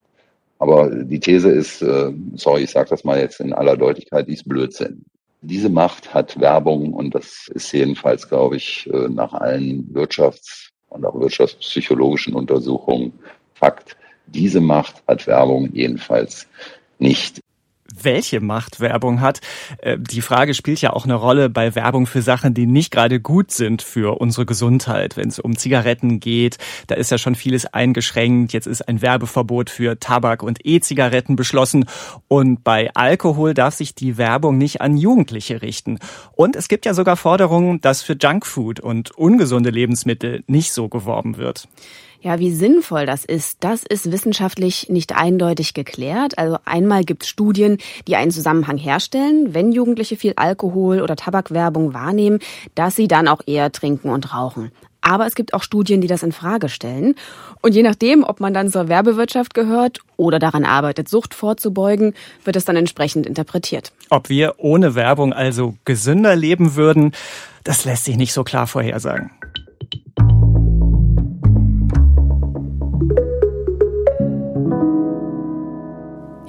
Aber 0.58 0.90
die 0.90 1.20
These 1.20 1.50
ist, 1.50 1.82
äh, 1.82 2.12
sorry, 2.34 2.62
ich 2.62 2.70
sage 2.70 2.90
das 2.90 3.04
mal 3.04 3.18
jetzt 3.18 3.40
in 3.40 3.52
aller 3.52 3.76
Deutlichkeit, 3.76 4.28
die 4.28 4.34
ist 4.34 4.48
Blödsinn. 4.48 5.04
Diese 5.46 5.68
Macht 5.68 6.14
hat 6.14 6.40
Werbung 6.40 6.94
und 6.94 7.14
das 7.14 7.48
ist 7.48 7.70
jedenfalls, 7.72 8.26
glaube 8.26 8.56
ich, 8.56 8.88
äh, 8.90 9.08
nach 9.10 9.34
allen 9.34 9.92
Wirtschafts- 9.92 10.70
und 10.88 11.04
auch 11.04 11.20
wirtschaftspsychologischen 11.20 12.34
Untersuchungen 12.34 13.12
Fakt. 13.52 13.94
Diese 14.26 14.62
Macht 14.62 15.02
hat 15.06 15.26
Werbung 15.26 15.70
jedenfalls 15.74 16.48
nicht 16.98 17.40
welche 17.92 18.40
Macht 18.40 18.80
Werbung 18.80 19.20
hat. 19.20 19.40
Äh, 19.78 19.98
die 19.98 20.22
Frage 20.22 20.54
spielt 20.54 20.80
ja 20.80 20.92
auch 20.92 21.04
eine 21.04 21.14
Rolle 21.14 21.48
bei 21.48 21.74
Werbung 21.74 22.06
für 22.06 22.22
Sachen, 22.22 22.54
die 22.54 22.66
nicht 22.66 22.90
gerade 22.90 23.20
gut 23.20 23.50
sind 23.50 23.82
für 23.82 24.20
unsere 24.20 24.46
Gesundheit. 24.46 25.16
Wenn 25.16 25.28
es 25.28 25.38
um 25.38 25.56
Zigaretten 25.56 26.20
geht, 26.20 26.58
da 26.86 26.94
ist 26.94 27.10
ja 27.10 27.18
schon 27.18 27.34
vieles 27.34 27.66
eingeschränkt. 27.66 28.52
Jetzt 28.52 28.66
ist 28.66 28.88
ein 28.88 29.02
Werbeverbot 29.02 29.70
für 29.70 29.98
Tabak 29.98 30.42
und 30.42 30.58
E-Zigaretten 30.64 31.36
beschlossen. 31.36 31.86
Und 32.28 32.64
bei 32.64 32.90
Alkohol 32.94 33.54
darf 33.54 33.74
sich 33.74 33.94
die 33.94 34.16
Werbung 34.16 34.58
nicht 34.58 34.80
an 34.80 34.96
Jugendliche 34.96 35.62
richten. 35.62 35.98
Und 36.32 36.56
es 36.56 36.68
gibt 36.68 36.86
ja 36.86 36.94
sogar 36.94 37.16
Forderungen, 37.16 37.80
dass 37.80 38.02
für 38.02 38.16
Junkfood 38.20 38.80
und 38.80 39.10
ungesunde 39.12 39.70
Lebensmittel 39.70 40.42
nicht 40.46 40.72
so 40.72 40.88
geworben 40.88 41.36
wird. 41.36 41.68
Ja, 42.24 42.38
wie 42.38 42.50
sinnvoll 42.50 43.04
das 43.04 43.26
ist, 43.26 43.58
das 43.60 43.82
ist 43.82 44.10
wissenschaftlich 44.10 44.88
nicht 44.88 45.14
eindeutig 45.14 45.74
geklärt. 45.74 46.38
Also 46.38 46.56
einmal 46.64 47.04
gibt 47.04 47.24
es 47.24 47.28
Studien, 47.28 47.76
die 48.08 48.16
einen 48.16 48.30
Zusammenhang 48.30 48.78
herstellen, 48.78 49.52
wenn 49.52 49.72
Jugendliche 49.72 50.16
viel 50.16 50.32
Alkohol 50.36 51.02
oder 51.02 51.16
Tabakwerbung 51.16 51.92
wahrnehmen, 51.92 52.38
dass 52.74 52.96
sie 52.96 53.08
dann 53.08 53.28
auch 53.28 53.42
eher 53.44 53.70
trinken 53.72 54.08
und 54.08 54.32
rauchen. 54.32 54.72
Aber 55.02 55.26
es 55.26 55.34
gibt 55.34 55.52
auch 55.52 55.62
Studien, 55.62 56.00
die 56.00 56.06
das 56.06 56.22
in 56.22 56.32
Frage 56.32 56.70
stellen. 56.70 57.14
Und 57.60 57.74
je 57.74 57.82
nachdem, 57.82 58.24
ob 58.24 58.40
man 58.40 58.54
dann 58.54 58.70
zur 58.70 58.88
Werbewirtschaft 58.88 59.52
gehört 59.52 59.98
oder 60.16 60.38
daran 60.38 60.64
arbeitet, 60.64 61.10
Sucht 61.10 61.34
vorzubeugen, 61.34 62.14
wird 62.42 62.56
es 62.56 62.64
dann 62.64 62.76
entsprechend 62.76 63.26
interpretiert. 63.26 63.92
Ob 64.08 64.30
wir 64.30 64.54
ohne 64.56 64.94
Werbung 64.94 65.34
also 65.34 65.74
gesünder 65.84 66.36
leben 66.36 66.74
würden, 66.74 67.12
das 67.64 67.84
lässt 67.84 68.06
sich 68.06 68.16
nicht 68.16 68.32
so 68.32 68.44
klar 68.44 68.66
vorhersagen. 68.66 69.30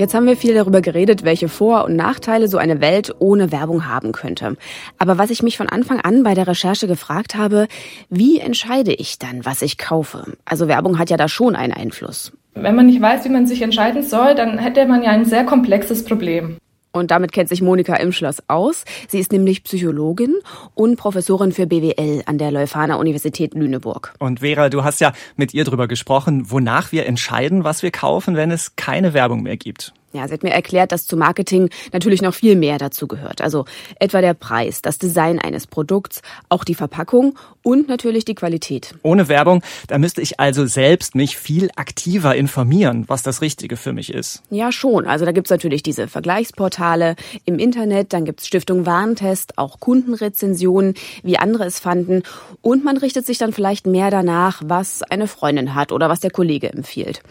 Jetzt 0.06 0.14
haben 0.14 0.28
wir 0.28 0.38
viel 0.38 0.54
darüber 0.54 0.82
geredet, 0.82 1.24
welche 1.24 1.50
Vor- 1.50 1.86
und 1.86 1.96
Nachteile 1.96 2.48
so 2.48 2.60
eine 2.60 2.80
Welt 2.80 3.16
ohne 3.18 3.52
Werbung 3.52 3.88
haben 3.88 4.12
könnte. 4.12 4.56
Aber 5.00 5.18
was 5.18 5.32
ich 5.32 5.42
mich 5.42 5.58
von 5.58 5.68
Anfang 5.68 6.00
an 6.00 6.22
bei 6.22 6.36
der 6.36 6.48
Recherche 6.48 6.86
gefragt 6.86 7.34
habe, 7.34 7.68
wie 8.12 8.38
entscheide 8.38 8.94
ich 8.94 9.18
dann, 9.18 9.46
was 9.46 9.64
ich 9.64 9.80
kaufe? 9.80 10.34
Also 10.46 10.68
Werbung 10.68 11.00
hat 11.00 11.10
ja 11.10 11.18
da 11.18 11.28
schon 11.28 11.56
einen 11.56 11.74
Einfluss. 11.74 12.34
Wenn 12.54 12.76
man 12.76 12.86
nicht 12.86 13.02
weiß, 13.02 13.26
wie 13.26 13.30
man 13.30 13.48
sich 13.48 13.64
entscheiden 13.64 14.04
soll, 14.04 14.36
dann 14.36 14.60
hätte 14.60 14.86
man 14.86 15.02
ja 15.02 15.10
ein 15.10 15.26
sehr 15.26 15.44
komplexes 15.44 16.06
Problem. 16.06 16.58
Und 16.96 17.12
damit 17.12 17.34
kennt 17.34 17.50
sich 17.50 17.62
Monika 17.62 17.98
Imschloss 17.98 18.42
aus. 18.48 18.86
Sie 19.10 19.20
ist 19.20 19.34
nämlich 19.34 19.66
Psychologin 19.66 20.34
und 20.76 20.96
Professorin 20.96 21.52
für 21.52 21.68
BWL 21.68 22.24
an 22.26 22.38
der 22.38 22.52
Leuphana 22.52 22.96
Universität 22.96 23.54
Lüneburg. 23.54 24.14
Und 24.20 24.40
Vera, 24.40 24.70
du 24.70 24.86
hast 24.86 25.02
ja 25.02 25.12
mit 25.36 25.54
ihr 25.54 25.66
drüber 25.66 25.90
gesprochen, 25.90 26.50
wonach 26.50 26.94
wir 26.94 27.06
entscheiden, 27.06 27.66
was 27.66 27.84
wir 27.84 27.92
kaufen, 27.92 28.38
wenn 28.38 28.50
es 28.50 28.78
keine 28.78 29.14
Werbung 29.14 29.44
mehr 29.44 29.58
gibt. 29.58 29.94
Ja, 30.16 30.26
sie 30.28 30.34
hat 30.34 30.44
mir 30.44 30.52
erklärt, 30.52 30.94
dass 30.94 31.06
zu 31.06 31.18
Marketing 31.18 31.70
natürlich 31.92 32.22
noch 32.22 32.34
viel 32.34 32.56
mehr 32.56 32.78
dazu 32.78 33.06
gehört. 33.06 33.42
Also 33.42 33.66
etwa 34.00 34.22
der 34.22 34.34
Preis, 34.34 34.82
das 34.82 34.98
Design 34.98 35.40
eines 35.40 35.68
Produkts, 35.68 36.22
auch 36.48 36.64
die 36.64 36.74
Verpackung 36.74 37.38
und 37.64 37.90
natürlich 37.90 38.24
die 38.24 38.36
Qualität. 38.36 38.96
Ohne 39.04 39.28
Werbung, 39.28 39.62
da 39.88 39.98
müsste 39.98 40.22
ich 40.22 40.40
also 40.40 40.66
selbst 40.68 41.16
mich 41.16 41.36
viel 41.36 41.70
aktiver 41.76 42.34
informieren, 42.36 43.04
was 43.08 43.24
das 43.24 43.42
Richtige 43.42 43.76
für 43.76 43.92
mich 43.92 44.14
ist. 44.14 44.42
Ja, 44.50 44.72
schon. 44.72 45.06
Also 45.06 45.26
da 45.26 45.34
gibt's 45.34 45.50
natürlich 45.50 45.84
diese 45.84 46.08
Vergleichsportale 46.08 47.18
im 47.44 47.60
Internet, 47.60 48.14
dann 48.14 48.24
gibt's 48.24 48.48
Stiftung 48.48 48.86
Warentest, 48.86 49.58
auch 49.58 49.82
Kundenrezensionen, 49.82 50.94
wie 51.24 51.38
andere 51.38 51.66
es 51.66 51.80
fanden. 51.80 52.24
Und 52.62 52.86
man 52.86 52.96
richtet 52.96 53.26
sich 53.26 53.38
dann 53.38 53.52
vielleicht 53.52 53.86
mehr 53.86 54.12
danach, 54.12 54.62
was 54.64 55.04
eine 55.04 55.28
Freundin 55.28 55.76
hat 55.76 55.92
oder 55.92 56.08
was 56.08 56.22
der 56.22 56.32
Kollege 56.32 56.72
empfiehlt. 56.72 57.22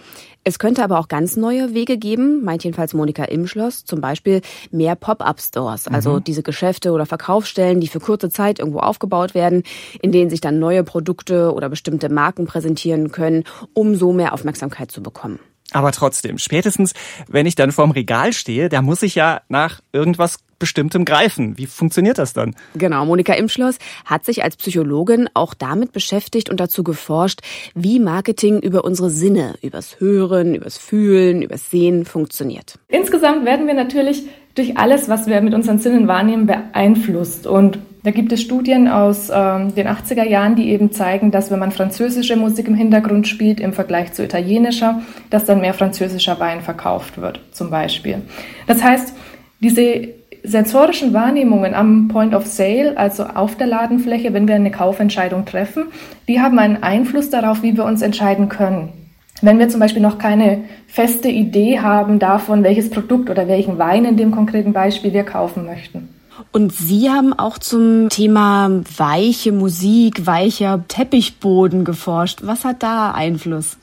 Es 0.47 0.59
könnte 0.59 0.85
aber 0.85 0.99
auch 0.99 1.09
ganz 1.09 1.37
neue 1.37 1.73
Wege 1.73 1.97
geben, 1.97 2.45
meint 2.45 2.65
jedenfalls 2.65 2.93
Monika 2.93 3.25
Imschloss, 3.25 3.87
zum 3.87 4.03
Beispiel 4.03 4.43
mehr 4.71 4.95
Pop-up-Stores, 4.95 5.89
also 5.89 6.15
mhm. 6.17 6.25
diese 6.25 6.43
Geschäfte 6.43 6.93
oder 6.93 7.07
Verkaufsstellen, 7.07 7.81
die 7.81 7.89
für 7.89 7.99
kurze 7.99 8.29
Zeit 8.29 8.59
irgendwo 8.59 8.81
aufgebaut 8.81 9.35
werden, 9.35 9.63
in 10.03 10.13
denen 10.13 10.29
sich 10.29 10.43
dann 10.43 10.59
neue 10.59 10.85
Produkte 10.85 11.55
oder 11.55 11.71
bestimmte 11.71 12.11
Marken 12.11 12.47
präsentieren 12.47 13.11
können, 13.11 13.45
um 13.73 13.95
so 13.95 14.13
mehr 14.13 14.35
Aufmerksamkeit 14.35 14.91
zu 14.91 15.03
bekommen. 15.03 15.39
Aber 15.73 15.92
trotzdem, 15.92 16.38
spätestens, 16.38 16.92
wenn 17.26 17.47
ich 17.47 17.54
dann 17.54 17.73
vorm 17.73 17.90
Regal 17.90 18.33
stehe, 18.33 18.68
da 18.68 18.83
muss 18.83 19.02
ich 19.02 19.14
ja 19.14 19.40
nach 19.49 19.80
irgendwas 19.92 20.38
Bestimmtem 20.59 21.04
greifen. 21.04 21.59
Wie 21.59 21.66
funktioniert 21.66 22.18
das 22.18 22.33
dann? 22.33 22.54
Genau, 22.75 23.04
Monika 23.04 23.35
Imschloss 23.35 23.78
hat 24.04 24.25
sich 24.25 24.44
als 24.44 24.56
Psychologin 24.56 25.28
auch 25.35 25.52
damit 25.52 25.92
beschäftigt 25.92 26.49
und 26.49 26.61
dazu 26.61 26.85
geforscht, 26.85 27.40
wie 27.75 27.99
Marketing 27.99 28.61
über 28.61 28.85
unsere 28.85 29.11
Sinne, 29.11 29.56
übers 29.62 30.00
Hören, 30.00 30.54
übers 30.54 30.78
Fühlen, 30.78 31.42
übers 31.42 31.71
Sehen 31.71 32.04
funktioniert. 32.04 32.78
Insgesamt 32.88 33.44
werden 33.44 33.66
wir 33.66 33.75
natürlich 33.75 34.25
durch 34.54 34.78
alles, 34.78 35.09
was 35.09 35.26
wir 35.26 35.40
mit 35.40 35.54
unseren 35.54 35.78
Sinnen 35.78 36.06
wahrnehmen, 36.06 36.47
beeinflusst. 36.47 37.47
Und 37.47 37.78
da 38.05 38.11
gibt 38.11 38.33
es 38.33 38.43
Studien 38.43 38.87
aus 38.87 39.31
ähm, 39.35 39.75
den 39.75 39.89
80er 39.89 40.29
Jahren, 40.29 40.57
die 40.57 40.69
eben 40.69 40.93
zeigen, 40.93 41.31
dass 41.31 41.51
wenn 41.51 41.59
man 41.59 41.73
französische 41.73 42.37
Musik 42.37 42.69
im 42.69 42.75
Hintergrund 42.75 43.27
spielt 43.27 43.61
im 43.61 43.73
Vergleich 43.73 44.13
zu 44.13 44.23
italienischer, 44.23 45.01
dass 45.31 45.47
dann 45.47 45.63
mehr 45.63 45.73
französischer 45.73 46.39
Wein 46.39 46.61
verkauft 46.61 47.19
wird, 47.19 47.41
zum 47.53 47.71
Beispiel. 47.71 48.21
Das 48.67 48.85
heißt, 48.85 49.15
diese 49.61 50.09
sensorischen 50.43 51.15
Wahrnehmungen 51.15 51.73
am 51.73 52.09
Point 52.09 52.35
of 52.35 52.45
Sale, 52.45 52.99
also 52.99 53.25
auf 53.25 53.57
der 53.57 53.69
Ladenfläche, 53.69 54.35
wenn 54.35 54.47
wir 54.47 54.57
eine 54.57 54.71
Kaufentscheidung 54.71 55.47
treffen, 55.47 55.87
die 56.29 56.41
haben 56.41 56.59
einen 56.59 56.83
Einfluss 56.83 57.31
darauf, 57.31 57.63
wie 57.63 57.75
wir 57.75 57.87
uns 57.87 58.03
entscheiden 58.03 58.51
können. 58.51 58.93
Wenn 59.41 59.59
wir 59.59 59.71
zum 59.71 59.81
Beispiel 59.81 60.03
noch 60.03 60.19
keine 60.19 60.65
feste 60.87 61.31
Idee 61.31 61.81
haben 61.81 62.19
davon, 62.19 62.65
welches 62.65 62.91
Produkt 62.91 63.31
oder 63.31 63.49
welchen 63.49 63.79
Wein 63.79 64.05
in 64.05 64.19
dem 64.19 64.31
konkreten 64.31 64.75
Beispiel 64.75 65.15
wir 65.15 65.25
kaufen 65.25 65.65
möchten. 65.65 66.11
Und 66.53 66.73
Sie 66.73 67.11
haben 67.11 67.33
auch 67.33 67.59
zum 67.59 68.09
Thema 68.09 68.71
weiche 68.97 69.53
Musik, 69.53 70.26
weicher 70.26 70.85
Teppichboden 70.88 71.85
geforscht. 71.85 72.41
Was 72.43 72.64
hat 72.64 72.83
da 72.83 73.12
Einfluss? 73.12 73.76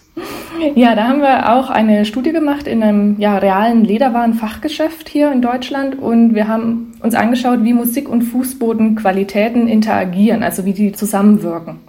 Ja, 0.75 0.93
da 0.95 1.07
haben 1.07 1.21
wir 1.21 1.53
auch 1.53 1.69
eine 1.69 2.05
Studie 2.05 2.33
gemacht 2.33 2.67
in 2.67 2.83
einem 2.83 3.19
ja, 3.19 3.37
realen 3.37 3.83
Lederwarenfachgeschäft 3.83 5.09
hier 5.09 5.31
in 5.31 5.41
Deutschland 5.41 5.97
und 5.97 6.35
wir 6.35 6.47
haben 6.47 6.93
uns 7.01 7.15
angeschaut, 7.15 7.63
wie 7.63 7.73
Musik 7.73 8.07
und 8.07 8.21
Fußbodenqualitäten 8.23 9.67
interagieren, 9.67 10.43
also 10.43 10.65
wie 10.65 10.73
die 10.73 10.91
zusammenwirken. 10.91 11.79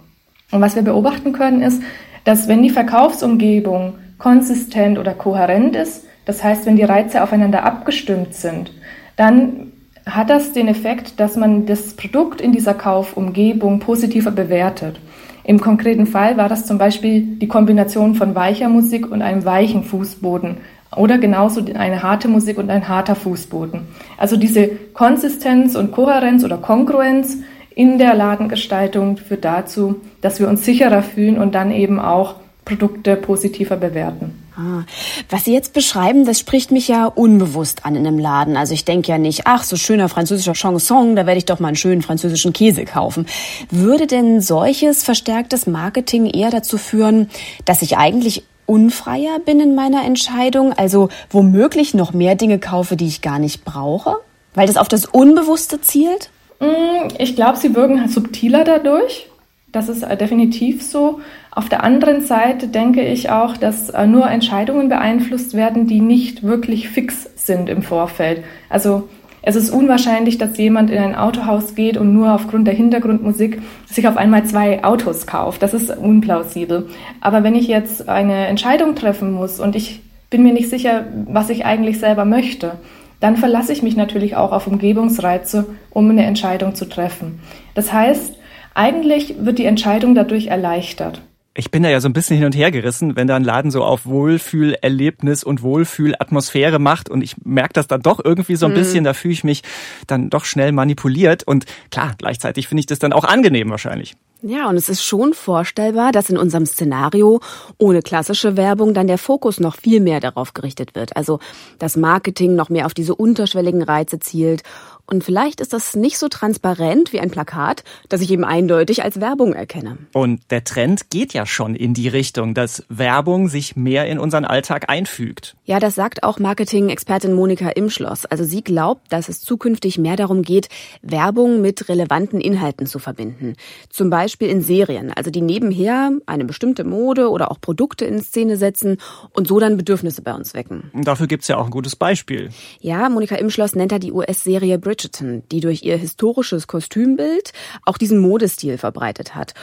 Und 0.51 0.61
was 0.61 0.75
wir 0.75 0.81
beobachten 0.81 1.33
können 1.33 1.61
ist, 1.61 1.83
dass 2.23 2.47
wenn 2.47 2.63
die 2.63 2.69
Verkaufsumgebung 2.69 3.95
konsistent 4.17 4.97
oder 4.97 5.13
kohärent 5.13 5.75
ist, 5.75 6.05
das 6.25 6.43
heißt, 6.43 6.65
wenn 6.65 6.77
die 6.77 6.83
Reize 6.83 7.21
aufeinander 7.21 7.65
abgestimmt 7.65 8.33
sind, 8.33 8.71
dann 9.17 9.72
hat 10.05 10.29
das 10.29 10.53
den 10.53 10.67
Effekt, 10.67 11.19
dass 11.19 11.35
man 11.35 11.65
das 11.65 11.93
Produkt 11.93 12.41
in 12.41 12.51
dieser 12.51 12.73
Kaufumgebung 12.73 13.79
positiver 13.79 14.31
bewertet. 14.31 14.99
Im 15.43 15.59
konkreten 15.59 16.07
Fall 16.07 16.37
war 16.37 16.49
das 16.49 16.65
zum 16.65 16.77
Beispiel 16.77 17.21
die 17.21 17.47
Kombination 17.47 18.15
von 18.15 18.35
weicher 18.35 18.69
Musik 18.69 19.11
und 19.11 19.21
einem 19.21 19.43
weichen 19.45 19.83
Fußboden 19.83 20.57
oder 20.95 21.17
genauso 21.17 21.61
eine 21.73 22.03
harte 22.03 22.27
Musik 22.27 22.57
und 22.57 22.69
ein 22.69 22.87
harter 22.87 23.15
Fußboden. 23.15 23.81
Also 24.17 24.37
diese 24.37 24.67
Konsistenz 24.93 25.75
und 25.75 25.91
Kohärenz 25.91 26.43
oder 26.43 26.57
Kongruenz 26.57 27.37
in 27.75 27.97
der 27.97 28.13
Ladengestaltung 28.13 29.17
führt 29.17 29.43
dazu, 29.43 29.95
dass 30.21 30.39
wir 30.39 30.47
uns 30.47 30.63
sicherer 30.63 31.01
fühlen 31.01 31.37
und 31.37 31.55
dann 31.55 31.71
eben 31.71 31.99
auch 31.99 32.35
Produkte 32.65 33.15
positiver 33.15 33.75
bewerten. 33.75 34.42
Ah, 34.55 34.83
was 35.29 35.45
Sie 35.45 35.53
jetzt 35.53 35.73
beschreiben, 35.73 36.25
das 36.25 36.39
spricht 36.39 36.71
mich 36.71 36.87
ja 36.87 37.05
unbewusst 37.07 37.85
an 37.85 37.95
in 37.95 38.05
einem 38.05 38.19
Laden. 38.19 38.55
Also 38.55 38.73
ich 38.73 38.85
denke 38.85 39.11
ja 39.11 39.17
nicht, 39.17 39.41
ach, 39.45 39.63
so 39.63 39.77
schöner 39.77 40.09
französischer 40.09 40.53
Chanson, 40.53 41.15
da 41.15 41.25
werde 41.25 41.39
ich 41.39 41.45
doch 41.45 41.59
mal 41.59 41.69
einen 41.69 41.75
schönen 41.75 42.03
französischen 42.03 42.53
Käse 42.53 42.85
kaufen. 42.85 43.25
Würde 43.71 44.05
denn 44.05 44.41
solches 44.41 45.03
verstärktes 45.03 45.65
Marketing 45.65 46.27
eher 46.27 46.51
dazu 46.51 46.77
führen, 46.77 47.29
dass 47.65 47.81
ich 47.81 47.97
eigentlich 47.97 48.43
unfreier 48.65 49.39
bin 49.39 49.59
in 49.59 49.75
meiner 49.75 50.05
Entscheidung, 50.05 50.71
also 50.73 51.09
womöglich 51.31 51.93
noch 51.93 52.13
mehr 52.13 52.35
Dinge 52.35 52.59
kaufe, 52.59 52.95
die 52.95 53.07
ich 53.07 53.21
gar 53.21 53.39
nicht 53.39 53.65
brauche? 53.65 54.17
Weil 54.53 54.67
das 54.67 54.77
auf 54.77 54.87
das 54.87 55.05
Unbewusste 55.05 55.81
zielt? 55.81 56.29
Mm, 56.59 57.09
ich 57.17 57.35
glaube, 57.35 57.57
sie 57.57 57.75
wirken 57.75 58.07
subtiler 58.07 58.63
dadurch. 58.63 59.27
Das 59.71 59.89
ist 59.89 60.03
äh, 60.03 60.15
definitiv 60.15 60.83
so. 60.83 61.19
Auf 61.55 61.69
der 61.69 61.83
anderen 61.83 62.21
Seite 62.21 62.67
denke 62.67 63.03
ich 63.03 63.29
auch, 63.29 63.57
dass 63.57 63.91
äh, 63.91 64.07
nur 64.07 64.27
Entscheidungen 64.27 64.89
beeinflusst 64.89 65.53
werden, 65.53 65.85
die 65.85 66.01
nicht 66.01 66.41
wirklich 66.41 66.89
fix 66.89 67.29
sind 67.35 67.69
im 67.69 67.83
Vorfeld. 67.83 68.43
Also 68.69 69.07
Es 69.45 69.57
ist 69.57 69.71
unwahrscheinlich, 69.71 70.37
dass 70.37 70.57
jemand 70.57 70.89
in 70.89 70.99
ein 70.99 71.15
Autohaus 71.15 71.75
geht 71.75 71.97
und 71.97 72.13
nur 72.13 72.33
aufgrund 72.33 72.65
der 72.65 72.73
Hintergrundmusik 72.73 73.61
sich 73.85 74.07
auf 74.07 74.15
einmal 74.15 74.45
zwei 74.45 74.85
Autos 74.85 75.27
kauft. 75.27 75.61
Das 75.61 75.73
ist 75.73 75.95
unplausibel. 75.95 76.87
Aber 77.19 77.43
wenn 77.43 77.53
ich 77.53 77.67
jetzt 77.67 78.07
eine 78.07 78.47
Entscheidung 78.47 78.95
treffen 78.95 79.33
muss 79.33 79.59
und 79.59 79.75
ich 79.75 80.01
bin 80.29 80.43
mir 80.43 80.53
nicht 80.53 80.69
sicher, 80.69 81.05
was 81.27 81.49
ich 81.49 81.65
eigentlich 81.65 81.99
selber 81.99 82.23
möchte, 82.23 82.77
dann 83.19 83.35
verlasse 83.35 83.73
ich 83.73 83.83
mich 83.83 83.97
natürlich 83.97 84.37
auch 84.37 84.53
auf 84.53 84.65
Umgebungsreize, 84.65 85.65
um 85.89 86.09
eine 86.09 86.23
Entscheidung 86.23 86.73
zu 86.73 86.87
treffen. 86.87 87.41
Das 87.75 87.91
heißt, 87.91 88.35
eigentlich 88.73 89.35
wird 89.39 89.59
die 89.59 89.65
Entscheidung 89.65 90.15
dadurch 90.15 90.47
erleichtert 90.47 91.21
ich 91.55 91.69
bin 91.69 91.83
da 91.83 91.89
ja 91.89 91.99
so 91.99 92.09
ein 92.09 92.13
bisschen 92.13 92.37
hin 92.37 92.45
und 92.45 92.55
her 92.55 92.71
gerissen, 92.71 93.15
wenn 93.15 93.27
da 93.27 93.35
ein 93.35 93.43
Laden 93.43 93.69
so 93.69 93.83
auf 93.83 94.05
Wohlfühlerlebnis 94.05 95.43
und 95.43 95.61
Wohlfühlatmosphäre 95.61 96.79
macht 96.79 97.09
und 97.09 97.21
ich 97.21 97.35
merke 97.43 97.73
das 97.73 97.87
dann 97.87 98.01
doch 98.01 98.19
irgendwie 98.23 98.55
so 98.55 98.65
ein 98.65 98.71
mhm. 98.71 98.75
bisschen, 98.75 99.03
da 99.03 99.13
fühle 99.13 99.33
ich 99.33 99.43
mich 99.43 99.61
dann 100.07 100.29
doch 100.29 100.45
schnell 100.45 100.71
manipuliert 100.71 101.43
und 101.43 101.65
klar, 101.91 102.13
gleichzeitig 102.17 102.67
finde 102.67 102.79
ich 102.79 102.87
das 102.87 102.99
dann 102.99 103.13
auch 103.13 103.23
angenehm 103.23 103.69
wahrscheinlich. 103.69 104.15
Ja, 104.45 104.67
und 104.67 104.75
es 104.75 104.89
ist 104.89 105.05
schon 105.05 105.33
vorstellbar, 105.33 106.11
dass 106.11 106.29
in 106.29 106.37
unserem 106.37 106.65
Szenario 106.65 107.39
ohne 107.77 108.01
klassische 108.01 108.57
Werbung 108.57 108.93
dann 108.93 109.07
der 109.07 109.17
Fokus 109.17 109.61
noch 109.61 109.77
viel 109.77 110.01
mehr 110.01 110.19
darauf 110.19 110.53
gerichtet 110.53 110.95
wird. 110.95 111.15
Also 111.15 111.39
das 111.79 111.95
Marketing 111.95 112.53
noch 112.53 112.67
mehr 112.67 112.85
auf 112.85 112.93
diese 112.93 113.15
unterschwelligen 113.15 113.83
Reize 113.83 114.19
zielt 114.19 114.63
und 115.05 115.23
vielleicht 115.23 115.59
ist 115.59 115.73
das 115.73 115.95
nicht 115.95 116.17
so 116.17 116.29
transparent 116.29 117.11
wie 117.11 117.19
ein 117.19 117.29
Plakat, 117.29 117.83
das 118.07 118.21
ich 118.21 118.31
eben 118.31 118.45
eindeutig 118.45 119.03
als 119.03 119.19
Werbung 119.19 119.53
erkenne. 119.53 119.97
Und 120.13 120.41
der 120.49 120.63
Trend 120.63 121.09
geht 121.09 121.33
ja 121.33 121.45
schon 121.45 121.75
in 121.75 121.93
die 121.93 122.07
Richtung, 122.07 122.53
dass 122.53 122.83
Werbung 122.87 123.49
sich 123.49 123.75
mehr 123.75 124.07
in 124.07 124.17
unseren 124.17 124.45
Alltag 124.45 124.89
einfügt. 124.89 125.55
Ja, 125.65 125.79
das 125.79 125.95
sagt 125.95 126.23
auch 126.23 126.39
Marketing-Expertin 126.39 127.33
Monika 127.33 127.69
Imschloss. 127.69 128.25
Also 128.25 128.45
sie 128.45 128.63
glaubt, 128.63 129.11
dass 129.11 129.27
es 129.27 129.41
zukünftig 129.41 129.97
mehr 129.97 130.15
darum 130.15 130.41
geht, 130.41 130.69
Werbung 131.01 131.61
mit 131.61 131.89
relevanten 131.89 132.39
Inhalten 132.39 132.87
zu 132.87 132.97
verbinden. 132.97 133.55
Zum 133.89 134.09
Beispiel 134.09 134.47
in 134.47 134.61
Serien, 134.61 135.11
also 135.11 135.31
die 135.31 135.41
nebenher 135.41 136.11
eine 136.25 136.45
bestimmte 136.45 136.85
Mode 136.85 137.29
oder 137.29 137.51
auch 137.51 137.59
Produkte 137.59 138.05
in 138.05 138.21
Szene 138.21 138.55
setzen 138.55 138.97
und 139.31 139.47
so 139.47 139.59
dann 139.59 139.75
Bedürfnisse 139.75 140.21
bei 140.21 140.33
uns 140.33 140.53
wecken. 140.53 140.91
Dafür 140.93 141.27
gibt's 141.27 141.49
ja 141.49 141.57
auch 141.57 141.65
ein 141.65 141.71
gutes 141.71 141.97
Beispiel. 141.97 142.49
Ja, 142.79 143.09
Monika 143.09 143.35
Imschloss 143.35 143.75
nennt 143.75 143.91
da 143.91 143.99
die 143.99 144.13
US-Serie 144.13 144.77
Bridgerton, 144.93 145.43
die 145.51 145.59
durch 145.59 145.83
ihr 145.83 145.97
historisches 145.97 146.67
Kostümbild 146.67 147.51
auch 147.83 147.97
diesen 147.97 148.19
Modestil 148.19 148.77
verbreitet 148.77 149.33
hat. 149.33 149.53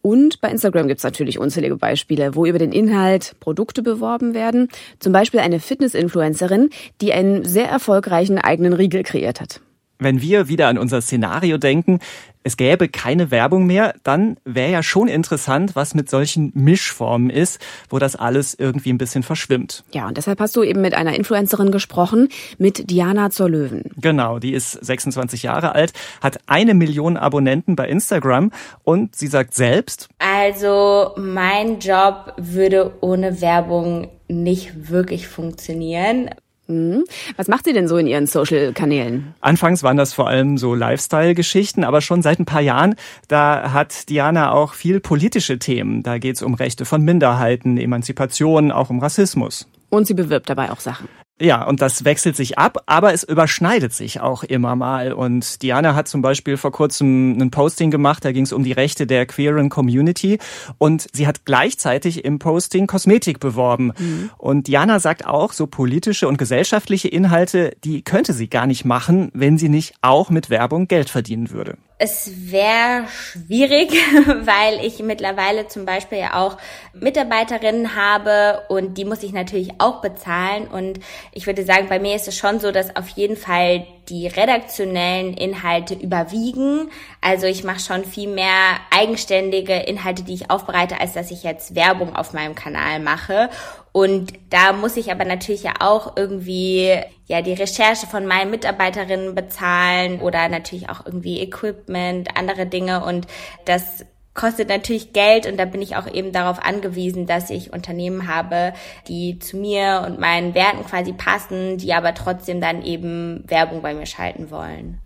Und 0.00 0.40
bei 0.40 0.48
Instagram 0.50 0.86
gibt 0.86 0.98
es 0.98 1.04
natürlich 1.04 1.40
unzählige 1.40 1.76
Beispiele, 1.76 2.36
wo 2.36 2.46
über 2.46 2.60
den 2.60 2.70
Inhalt 2.70 3.34
Produkte 3.40 3.82
beworben 3.82 4.34
werden. 4.34 4.68
Zum 5.00 5.12
Beispiel 5.12 5.40
eine 5.40 5.58
Fitness-Influencerin, 5.58 6.70
die 7.00 7.12
einen 7.12 7.44
sehr 7.44 7.68
erfolgreichen 7.68 8.38
eigenen 8.38 8.72
Riegel 8.72 9.02
kreiert 9.02 9.40
hat. 9.40 9.60
Wenn 9.98 10.20
wir 10.20 10.46
wieder 10.46 10.68
an 10.68 10.78
unser 10.78 11.00
Szenario 11.00 11.58
denken, 11.58 11.98
es 12.46 12.56
gäbe 12.56 12.88
keine 12.88 13.32
Werbung 13.32 13.66
mehr, 13.66 13.96
dann 14.04 14.36
wäre 14.44 14.70
ja 14.70 14.82
schon 14.84 15.08
interessant, 15.08 15.74
was 15.74 15.96
mit 15.96 16.08
solchen 16.08 16.52
Mischformen 16.54 17.28
ist, 17.28 17.60
wo 17.90 17.98
das 17.98 18.14
alles 18.14 18.54
irgendwie 18.54 18.92
ein 18.92 18.98
bisschen 18.98 19.24
verschwimmt. 19.24 19.82
Ja, 19.92 20.06
und 20.06 20.16
deshalb 20.16 20.38
hast 20.38 20.54
du 20.54 20.62
eben 20.62 20.80
mit 20.80 20.94
einer 20.94 21.16
Influencerin 21.16 21.72
gesprochen, 21.72 22.28
mit 22.56 22.88
Diana 22.88 23.30
zur 23.30 23.50
Löwen. 23.50 23.90
Genau, 23.96 24.38
die 24.38 24.52
ist 24.52 24.70
26 24.70 25.42
Jahre 25.42 25.74
alt, 25.74 25.92
hat 26.20 26.38
eine 26.46 26.74
Million 26.74 27.16
Abonnenten 27.16 27.74
bei 27.74 27.88
Instagram 27.88 28.52
und 28.84 29.16
sie 29.16 29.26
sagt 29.26 29.52
selbst, 29.52 30.08
also 30.20 31.14
mein 31.16 31.80
Job 31.80 32.32
würde 32.36 32.92
ohne 33.00 33.40
Werbung 33.40 34.06
nicht 34.28 34.88
wirklich 34.88 35.26
funktionieren. 35.26 36.30
Mhm. 36.68 37.04
Was 37.36 37.48
macht 37.48 37.64
sie 37.64 37.72
denn 37.72 37.88
so 37.88 37.96
in 37.96 38.06
ihren 38.06 38.26
Social-Kanälen? 38.26 39.34
Anfangs 39.40 39.82
waren 39.82 39.96
das 39.96 40.12
vor 40.12 40.28
allem 40.28 40.58
so 40.58 40.74
Lifestyle-Geschichten, 40.74 41.84
aber 41.84 42.00
schon 42.00 42.22
seit 42.22 42.38
ein 42.38 42.44
paar 42.44 42.60
Jahren, 42.60 42.94
da 43.28 43.72
hat 43.72 44.08
Diana 44.08 44.52
auch 44.52 44.74
viel 44.74 45.00
politische 45.00 45.58
Themen. 45.58 46.02
Da 46.02 46.18
geht 46.18 46.36
es 46.36 46.42
um 46.42 46.54
Rechte 46.54 46.84
von 46.84 47.02
Minderheiten, 47.02 47.76
Emanzipation, 47.78 48.72
auch 48.72 48.90
um 48.90 49.00
Rassismus. 49.00 49.68
Und 49.90 50.06
sie 50.06 50.14
bewirbt 50.14 50.50
dabei 50.50 50.70
auch 50.70 50.80
Sachen. 50.80 51.08
Ja, 51.38 51.64
und 51.64 51.82
das 51.82 52.06
wechselt 52.06 52.34
sich 52.34 52.56
ab, 52.56 52.82
aber 52.86 53.12
es 53.12 53.22
überschneidet 53.22 53.92
sich 53.92 54.20
auch 54.20 54.42
immer 54.42 54.74
mal. 54.74 55.12
Und 55.12 55.60
Diana 55.62 55.94
hat 55.94 56.08
zum 56.08 56.22
Beispiel 56.22 56.56
vor 56.56 56.72
kurzem 56.72 57.36
ein 57.38 57.50
Posting 57.50 57.90
gemacht, 57.90 58.24
da 58.24 58.32
ging 58.32 58.44
es 58.44 58.54
um 58.54 58.64
die 58.64 58.72
Rechte 58.72 59.06
der 59.06 59.26
queeren 59.26 59.68
Community. 59.68 60.38
Und 60.78 61.06
sie 61.12 61.26
hat 61.26 61.44
gleichzeitig 61.44 62.24
im 62.24 62.38
Posting 62.38 62.86
Kosmetik 62.86 63.38
beworben. 63.38 63.92
Mhm. 63.98 64.30
Und 64.38 64.66
Diana 64.66 64.98
sagt 64.98 65.26
auch, 65.26 65.52
so 65.52 65.66
politische 65.66 66.26
und 66.26 66.38
gesellschaftliche 66.38 67.08
Inhalte, 67.08 67.76
die 67.84 68.00
könnte 68.00 68.32
sie 68.32 68.48
gar 68.48 68.66
nicht 68.66 68.86
machen, 68.86 69.30
wenn 69.34 69.58
sie 69.58 69.68
nicht 69.68 69.94
auch 70.00 70.30
mit 70.30 70.48
Werbung 70.48 70.88
Geld 70.88 71.10
verdienen 71.10 71.50
würde. 71.50 71.76
Es 71.98 72.30
wäre 72.52 73.08
schwierig, 73.08 73.90
weil 74.26 74.84
ich 74.84 74.98
mittlerweile 74.98 75.66
zum 75.66 75.86
Beispiel 75.86 76.18
ja 76.18 76.34
auch 76.34 76.58
Mitarbeiterinnen 76.92 77.96
habe 77.96 78.64
und 78.68 78.98
die 78.98 79.06
muss 79.06 79.22
ich 79.22 79.32
natürlich 79.32 79.80
auch 79.80 80.02
bezahlen. 80.02 80.68
Und 80.68 81.00
ich 81.32 81.46
würde 81.46 81.64
sagen, 81.64 81.88
bei 81.88 81.98
mir 81.98 82.14
ist 82.14 82.28
es 82.28 82.36
schon 82.36 82.60
so, 82.60 82.70
dass 82.70 82.94
auf 82.96 83.08
jeden 83.08 83.36
Fall 83.36 83.86
die 84.10 84.26
redaktionellen 84.26 85.32
Inhalte 85.34 85.94
überwiegen. 85.94 86.90
Also 87.22 87.46
ich 87.46 87.64
mache 87.64 87.80
schon 87.80 88.04
viel 88.04 88.28
mehr 88.28 88.76
eigenständige 88.90 89.74
Inhalte, 89.74 90.22
die 90.22 90.34
ich 90.34 90.50
aufbereite, 90.50 91.00
als 91.00 91.14
dass 91.14 91.30
ich 91.30 91.44
jetzt 91.44 91.74
Werbung 91.74 92.14
auf 92.14 92.34
meinem 92.34 92.54
Kanal 92.54 93.00
mache. 93.00 93.48
Und 93.96 94.34
da 94.50 94.74
muss 94.74 94.98
ich 94.98 95.10
aber 95.10 95.24
natürlich 95.24 95.62
ja 95.62 95.72
auch 95.80 96.18
irgendwie 96.18 97.00
ja 97.24 97.40
die 97.40 97.54
Recherche 97.54 98.06
von 98.06 98.26
meinen 98.26 98.50
Mitarbeiterinnen 98.50 99.34
bezahlen 99.34 100.20
oder 100.20 100.50
natürlich 100.50 100.90
auch 100.90 101.06
irgendwie 101.06 101.40
Equipment, 101.40 102.36
andere 102.36 102.66
Dinge 102.66 103.02
und 103.02 103.26
das 103.64 104.04
kostet 104.34 104.68
natürlich 104.68 105.14
Geld 105.14 105.46
und 105.46 105.56
da 105.56 105.64
bin 105.64 105.80
ich 105.80 105.96
auch 105.96 106.06
eben 106.12 106.30
darauf 106.32 106.62
angewiesen, 106.62 107.24
dass 107.24 107.48
ich 107.48 107.72
Unternehmen 107.72 108.28
habe, 108.28 108.74
die 109.08 109.38
zu 109.38 109.56
mir 109.56 110.04
und 110.06 110.20
meinen 110.20 110.54
Werten 110.54 110.84
quasi 110.84 111.14
passen, 111.14 111.78
die 111.78 111.94
aber 111.94 112.12
trotzdem 112.12 112.60
dann 112.60 112.82
eben 112.82 113.44
Werbung 113.48 113.80
bei 113.80 113.94
mir 113.94 114.04
schalten 114.04 114.50
wollen. 114.50 115.00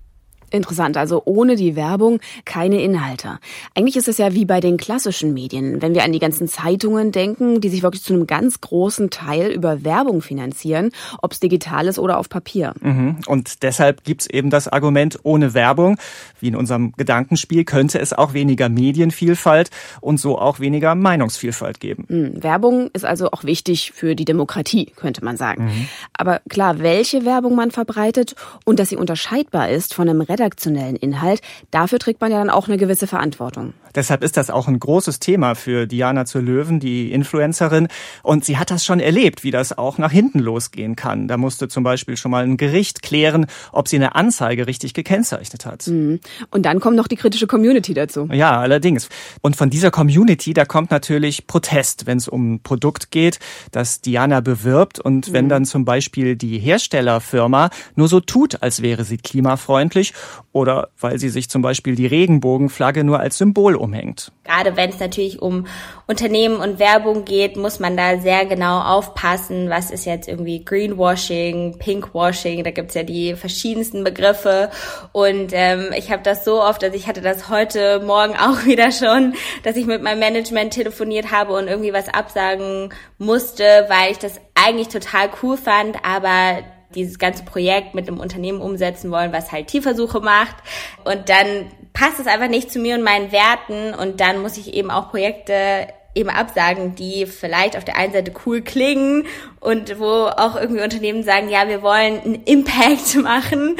Interessant, 0.50 0.96
also 0.96 1.22
ohne 1.24 1.56
die 1.56 1.76
Werbung 1.76 2.20
keine 2.44 2.82
Inhalte. 2.82 3.38
Eigentlich 3.74 3.96
ist 3.96 4.08
es 4.08 4.18
ja 4.18 4.34
wie 4.34 4.44
bei 4.44 4.60
den 4.60 4.76
klassischen 4.76 5.32
Medien, 5.32 5.80
wenn 5.80 5.94
wir 5.94 6.04
an 6.04 6.12
die 6.12 6.18
ganzen 6.18 6.48
Zeitungen 6.48 7.12
denken, 7.12 7.60
die 7.60 7.68
sich 7.68 7.82
wirklich 7.82 8.02
zu 8.02 8.14
einem 8.14 8.26
ganz 8.26 8.60
großen 8.60 9.10
Teil 9.10 9.52
über 9.52 9.84
Werbung 9.84 10.22
finanzieren, 10.22 10.90
ob 11.22 11.32
es 11.32 11.40
digital 11.40 11.86
ist 11.86 11.98
oder 11.98 12.18
auf 12.18 12.28
Papier. 12.28 12.74
Mhm. 12.80 13.18
Und 13.26 13.62
deshalb 13.62 14.04
gibt's 14.04 14.26
eben 14.26 14.50
das 14.50 14.68
Argument, 14.68 15.18
ohne 15.22 15.54
Werbung, 15.54 15.98
wie 16.40 16.48
in 16.48 16.56
unserem 16.56 16.92
Gedankenspiel, 16.96 17.64
könnte 17.64 18.00
es 18.00 18.12
auch 18.12 18.32
weniger 18.32 18.68
Medienvielfalt 18.68 19.70
und 20.00 20.18
so 20.18 20.38
auch 20.38 20.60
weniger 20.60 20.94
Meinungsvielfalt 20.94 21.80
geben. 21.80 22.06
Mhm. 22.08 22.42
Werbung 22.42 22.90
ist 22.92 23.04
also 23.04 23.30
auch 23.30 23.44
wichtig 23.44 23.92
für 23.92 24.16
die 24.16 24.24
Demokratie, 24.24 24.86
könnte 24.96 25.24
man 25.24 25.36
sagen. 25.36 25.66
Mhm. 25.66 25.88
Aber 26.14 26.40
klar, 26.48 26.80
welche 26.80 27.24
Werbung 27.24 27.54
man 27.54 27.70
verbreitet 27.70 28.34
und 28.64 28.78
dass 28.78 28.88
sie 28.88 28.96
unterscheidbar 28.96 29.70
ist 29.70 29.94
von 29.94 30.08
einem 30.08 30.20
redaktionellen 30.40 30.96
Inhalt, 30.96 31.40
dafür 31.70 31.98
trägt 31.98 32.20
man 32.20 32.32
ja 32.32 32.38
dann 32.38 32.50
auch 32.50 32.68
eine 32.68 32.76
gewisse 32.76 33.06
Verantwortung. 33.06 33.74
Deshalb 33.94 34.22
ist 34.22 34.36
das 34.36 34.50
auch 34.50 34.68
ein 34.68 34.78
großes 34.78 35.20
Thema 35.20 35.54
für 35.54 35.86
Diana 35.86 36.24
zur 36.24 36.42
Löwen, 36.42 36.80
die 36.80 37.12
Influencerin. 37.12 37.88
Und 38.22 38.44
sie 38.44 38.58
hat 38.58 38.70
das 38.70 38.84
schon 38.84 39.00
erlebt, 39.00 39.44
wie 39.44 39.50
das 39.50 39.76
auch 39.76 39.98
nach 39.98 40.12
hinten 40.12 40.38
losgehen 40.38 40.96
kann. 40.96 41.28
Da 41.28 41.36
musste 41.36 41.68
zum 41.68 41.84
Beispiel 41.84 42.16
schon 42.16 42.30
mal 42.30 42.44
ein 42.44 42.56
Gericht 42.56 43.02
klären, 43.02 43.46
ob 43.72 43.88
sie 43.88 43.96
eine 43.96 44.14
Anzeige 44.14 44.66
richtig 44.66 44.94
gekennzeichnet 44.94 45.66
hat. 45.66 45.86
Mhm. 45.86 46.20
Und 46.50 46.66
dann 46.66 46.80
kommt 46.80 46.96
noch 46.96 47.08
die 47.08 47.16
kritische 47.16 47.46
Community 47.46 47.94
dazu. 47.94 48.28
Ja, 48.32 48.60
allerdings. 48.60 49.08
Und 49.42 49.56
von 49.56 49.70
dieser 49.70 49.90
Community, 49.90 50.54
da 50.54 50.64
kommt 50.64 50.90
natürlich 50.90 51.46
Protest, 51.46 52.06
wenn 52.06 52.18
es 52.18 52.28
um 52.28 52.54
ein 52.54 52.62
Produkt 52.62 53.10
geht, 53.10 53.38
das 53.72 54.00
Diana 54.00 54.40
bewirbt. 54.40 55.00
Und 55.00 55.28
mhm. 55.28 55.32
wenn 55.32 55.48
dann 55.48 55.64
zum 55.64 55.84
Beispiel 55.84 56.36
die 56.36 56.58
Herstellerfirma 56.58 57.70
nur 57.96 58.08
so 58.08 58.20
tut, 58.20 58.62
als 58.62 58.82
wäre 58.82 59.04
sie 59.04 59.18
klimafreundlich 59.18 60.14
oder 60.52 60.88
weil 60.98 61.18
sie 61.18 61.28
sich 61.28 61.48
zum 61.48 61.62
Beispiel 61.62 61.94
die 61.94 62.06
Regenbogenflagge 62.06 63.04
nur 63.04 63.20
als 63.20 63.38
Symbol 63.38 63.76
umhängt. 63.80 64.32
Gerade 64.44 64.76
wenn 64.76 64.90
es 64.90 65.00
natürlich 65.00 65.42
um 65.42 65.66
Unternehmen 66.06 66.56
und 66.56 66.78
Werbung 66.78 67.24
geht, 67.24 67.56
muss 67.56 67.80
man 67.80 67.96
da 67.96 68.18
sehr 68.18 68.46
genau 68.46 68.80
aufpassen, 68.80 69.70
was 69.70 69.90
ist 69.90 70.04
jetzt 70.04 70.28
irgendwie 70.28 70.64
Greenwashing, 70.64 71.78
Pinkwashing, 71.78 72.62
da 72.64 72.70
gibt's 72.70 72.94
ja 72.94 73.02
die 73.02 73.34
verschiedensten 73.34 74.04
Begriffe. 74.04 74.70
Und 75.12 75.50
ähm, 75.52 75.90
ich 75.96 76.10
habe 76.10 76.22
das 76.22 76.44
so 76.44 76.62
oft, 76.62 76.84
also 76.84 76.96
ich 76.96 77.06
hatte 77.06 77.20
das 77.20 77.48
heute 77.48 78.00
Morgen 78.00 78.34
auch 78.38 78.64
wieder 78.64 78.92
schon, 78.92 79.34
dass 79.62 79.76
ich 79.76 79.86
mit 79.86 80.02
meinem 80.02 80.20
Management 80.20 80.74
telefoniert 80.74 81.32
habe 81.32 81.54
und 81.54 81.68
irgendwie 81.68 81.92
was 81.92 82.08
absagen 82.08 82.92
musste, 83.18 83.86
weil 83.88 84.12
ich 84.12 84.18
das 84.18 84.40
eigentlich 84.54 84.88
total 84.88 85.30
cool 85.42 85.56
fand, 85.56 86.04
aber 86.04 86.62
dieses 86.94 87.18
ganze 87.18 87.44
Projekt 87.44 87.94
mit 87.94 88.08
einem 88.08 88.20
Unternehmen 88.20 88.60
umsetzen 88.60 89.10
wollen, 89.10 89.32
was 89.32 89.52
halt 89.52 89.68
Tierversuche 89.68 90.20
macht. 90.20 90.56
Und 91.04 91.28
dann 91.28 91.70
passt 91.92 92.20
es 92.20 92.26
einfach 92.26 92.48
nicht 92.48 92.70
zu 92.70 92.78
mir 92.78 92.94
und 92.96 93.02
meinen 93.02 93.32
Werten. 93.32 93.94
Und 93.94 94.20
dann 94.20 94.42
muss 94.42 94.56
ich 94.56 94.74
eben 94.74 94.90
auch 94.90 95.10
Projekte 95.10 95.88
eben 96.14 96.30
absagen, 96.30 96.94
die 96.94 97.26
vielleicht 97.26 97.76
auf 97.76 97.84
der 97.84 97.96
einen 97.96 98.12
Seite 98.12 98.32
cool 98.44 98.62
klingen 98.62 99.26
und 99.60 99.98
wo 99.98 100.26
auch 100.26 100.56
irgendwie 100.56 100.82
Unternehmen 100.82 101.22
sagen, 101.22 101.48
ja, 101.48 101.68
wir 101.68 101.82
wollen 101.82 102.20
einen 102.20 102.42
Impact 102.44 103.14
machen. 103.22 103.76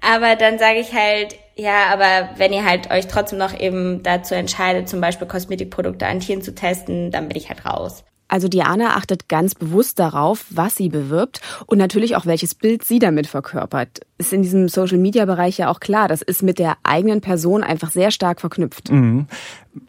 Aber 0.00 0.36
dann 0.36 0.58
sage 0.58 0.80
ich 0.80 0.92
halt, 0.92 1.36
ja, 1.54 1.86
aber 1.92 2.30
wenn 2.36 2.52
ihr 2.52 2.64
halt 2.64 2.90
euch 2.90 3.08
trotzdem 3.08 3.38
noch 3.38 3.58
eben 3.58 4.02
dazu 4.02 4.34
entscheidet, 4.34 4.88
zum 4.88 5.00
Beispiel 5.00 5.26
Kosmetikprodukte 5.26 6.06
an 6.06 6.20
Tieren 6.20 6.42
zu 6.42 6.54
testen, 6.54 7.10
dann 7.10 7.28
bin 7.28 7.36
ich 7.36 7.48
halt 7.48 7.64
raus. 7.66 8.04
Also 8.28 8.48
Diana 8.48 8.96
achtet 8.96 9.28
ganz 9.28 9.54
bewusst 9.54 9.98
darauf, 9.98 10.46
was 10.50 10.74
sie 10.74 10.88
bewirbt 10.88 11.40
und 11.66 11.78
natürlich 11.78 12.16
auch 12.16 12.26
welches 12.26 12.56
Bild 12.56 12.84
sie 12.84 12.98
damit 12.98 13.28
verkörpert. 13.28 14.00
Ist 14.18 14.32
in 14.32 14.42
diesem 14.42 14.68
Social-Media-Bereich 14.68 15.58
ja 15.58 15.70
auch 15.70 15.80
klar, 15.80 16.08
das 16.08 16.22
ist 16.22 16.42
mit 16.42 16.58
der 16.58 16.76
eigenen 16.82 17.20
Person 17.20 17.62
einfach 17.62 17.90
sehr 17.90 18.10
stark 18.10 18.40
verknüpft. 18.40 18.90
Mhm. 18.90 19.26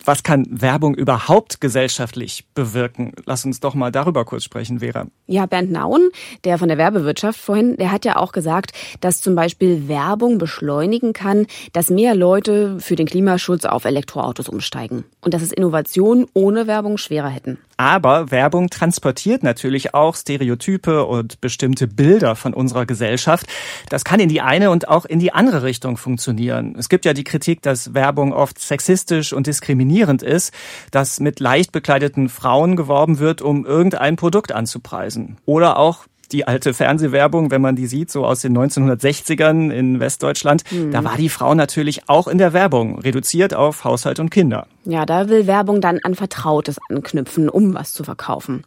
Was 0.03 0.23
kann 0.23 0.45
Werbung 0.49 0.95
überhaupt 0.95 1.61
gesellschaftlich 1.61 2.45
bewirken? 2.53 3.13
Lass 3.25 3.45
uns 3.45 3.59
doch 3.59 3.73
mal 3.73 3.91
darüber 3.91 4.25
kurz 4.25 4.43
sprechen, 4.43 4.79
Vera. 4.79 5.07
Ja, 5.27 5.45
Bernd 5.45 5.71
Nauen, 5.71 6.09
der 6.43 6.57
von 6.57 6.67
der 6.67 6.77
Werbewirtschaft 6.77 7.39
vorhin, 7.39 7.77
der 7.77 7.91
hat 7.91 8.03
ja 8.03 8.17
auch 8.17 8.33
gesagt, 8.33 8.73
dass 8.99 9.21
zum 9.21 9.35
Beispiel 9.35 9.87
Werbung 9.87 10.39
beschleunigen 10.39 11.13
kann, 11.13 11.47
dass 11.71 11.89
mehr 11.89 12.15
Leute 12.15 12.79
für 12.79 12.95
den 12.95 13.07
Klimaschutz 13.07 13.63
auf 13.63 13.85
Elektroautos 13.85 14.49
umsteigen 14.49 15.05
und 15.21 15.33
dass 15.33 15.41
es 15.41 15.53
Innovationen 15.53 16.25
ohne 16.33 16.67
Werbung 16.67 16.97
schwerer 16.97 17.29
hätten. 17.29 17.57
Aber 17.77 18.31
Werbung 18.31 18.69
transportiert 18.69 19.43
natürlich 19.43 19.93
auch 19.93 20.15
Stereotype 20.15 21.05
und 21.05 21.39
bestimmte 21.41 21.87
Bilder 21.87 22.35
von 22.35 22.55
unserer 22.55 22.87
Gesellschaft. 22.87 23.45
Das 23.89 24.03
kann 24.03 24.16
in 24.19 24.29
die 24.29 24.41
eine 24.41 24.71
und 24.71 24.87
auch 24.87 25.05
in 25.05 25.19
die 25.19 25.33
andere 25.33 25.63
Richtung 25.63 25.97
funktionieren. 25.97 26.75
Es 26.77 26.89
gibt 26.89 27.05
ja 27.05 27.13
die 27.13 27.23
Kritik, 27.23 27.61
dass 27.61 27.93
Werbung 27.93 28.33
oft 28.33 28.59
sexistisch 28.59 29.33
und 29.33 29.47
diskriminierend 29.47 30.23
ist, 30.23 30.53
dass 30.91 31.19
mit 31.19 31.39
leicht 31.39 31.71
bekleideten 31.71 32.29
Frauen 32.29 32.75
geworben 32.75 33.19
wird, 33.19 33.41
um 33.41 33.65
irgendein 33.65 34.15
Produkt 34.15 34.51
anzupreisen. 34.51 35.37
Oder 35.45 35.77
auch 35.77 36.05
die 36.31 36.47
alte 36.47 36.73
Fernsehwerbung, 36.73 37.51
wenn 37.51 37.61
man 37.61 37.75
die 37.75 37.87
sieht, 37.87 38.11
so 38.11 38.25
aus 38.25 38.41
den 38.41 38.57
1960ern 38.57 39.71
in 39.71 39.99
Westdeutschland, 39.99 40.63
mhm. 40.71 40.91
da 40.91 41.03
war 41.03 41.17
die 41.17 41.29
Frau 41.29 41.55
natürlich 41.55 42.09
auch 42.09 42.27
in 42.27 42.37
der 42.37 42.53
Werbung, 42.53 42.99
reduziert 42.99 43.53
auf 43.53 43.83
Haushalt 43.83 44.19
und 44.19 44.29
Kinder. 44.29 44.67
Ja, 44.85 45.05
da 45.05 45.27
will 45.29 45.47
Werbung 45.47 45.81
dann 45.81 45.99
an 46.03 46.15
Vertrautes 46.15 46.77
anknüpfen, 46.89 47.49
um 47.49 47.73
was 47.73 47.93
zu 47.93 48.03
verkaufen. 48.03 48.63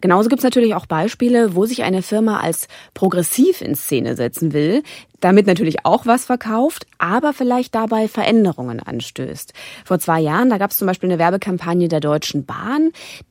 Genauso 0.00 0.28
gibt's 0.28 0.44
natürlich 0.44 0.74
auch 0.74 0.86
Beispiele, 0.86 1.54
wo 1.54 1.64
sich 1.64 1.82
eine 1.82 2.02
Firma 2.02 2.40
als 2.40 2.68
progressiv 2.92 3.62
in 3.62 3.74
Szene 3.74 4.14
setzen 4.14 4.52
will, 4.52 4.82
damit 5.22 5.46
natürlich 5.46 5.86
auch 5.86 6.04
was 6.04 6.26
verkauft, 6.26 6.86
aber 6.98 7.32
vielleicht 7.32 7.74
dabei 7.74 8.08
Veränderungen 8.08 8.80
anstößt. 8.80 9.54
Vor 9.84 9.98
zwei 9.98 10.20
Jahren, 10.20 10.50
da 10.50 10.58
gab 10.58 10.72
es 10.72 10.78
zum 10.78 10.86
Beispiel 10.86 11.08
eine 11.08 11.18
Werbekampagne 11.18 11.88
der 11.88 12.00
Deutschen 12.00 12.44
Bahn. 12.44 12.90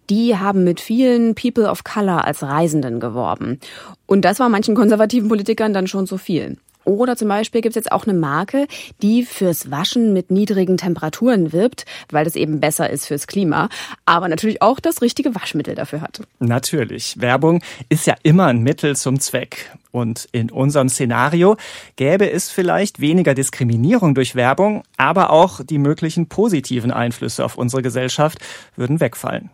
Die 0.09 0.37
haben 0.37 0.63
mit 0.63 0.79
vielen 0.79 1.35
People 1.35 1.69
of 1.69 1.83
Color 1.83 2.25
als 2.25 2.43
Reisenden 2.43 2.99
geworben. 2.99 3.59
Und 4.05 4.23
das 4.23 4.39
war 4.39 4.49
manchen 4.49 4.75
konservativen 4.75 5.29
Politikern 5.29 5.73
dann 5.73 5.87
schon 5.87 6.07
zu 6.07 6.17
viel. 6.17 6.57
Oder 6.83 7.15
zum 7.15 7.27
Beispiel 7.27 7.61
gibt 7.61 7.71
es 7.71 7.83
jetzt 7.83 7.91
auch 7.91 8.07
eine 8.07 8.17
Marke, 8.17 8.67
die 9.01 9.23
fürs 9.23 9.69
Waschen 9.69 10.13
mit 10.13 10.31
niedrigen 10.31 10.77
Temperaturen 10.77 11.53
wirbt, 11.53 11.85
weil 12.09 12.25
das 12.25 12.35
eben 12.35 12.59
besser 12.59 12.89
ist 12.89 13.05
fürs 13.05 13.27
Klima, 13.27 13.69
aber 14.05 14.27
natürlich 14.27 14.61
auch 14.61 14.79
das 14.79 15.01
richtige 15.01 15.35
Waschmittel 15.35 15.75
dafür 15.75 16.01
hat. 16.01 16.21
Natürlich. 16.39 17.19
Werbung 17.19 17.61
ist 17.89 18.07
ja 18.07 18.15
immer 18.23 18.47
ein 18.47 18.61
Mittel 18.61 18.95
zum 18.95 19.19
Zweck. 19.19 19.71
Und 19.91 20.29
in 20.31 20.49
unserem 20.49 20.87
Szenario 20.87 21.57
gäbe 21.97 22.31
es 22.31 22.49
vielleicht 22.49 23.01
weniger 23.01 23.33
Diskriminierung 23.33 24.15
durch 24.15 24.35
Werbung, 24.35 24.83
aber 24.95 25.31
auch 25.31 25.59
die 25.63 25.77
möglichen 25.77 26.27
positiven 26.27 26.91
Einflüsse 26.91 27.43
auf 27.43 27.57
unsere 27.57 27.81
Gesellschaft 27.81 28.39
würden 28.77 29.01
wegfallen. 29.01 29.49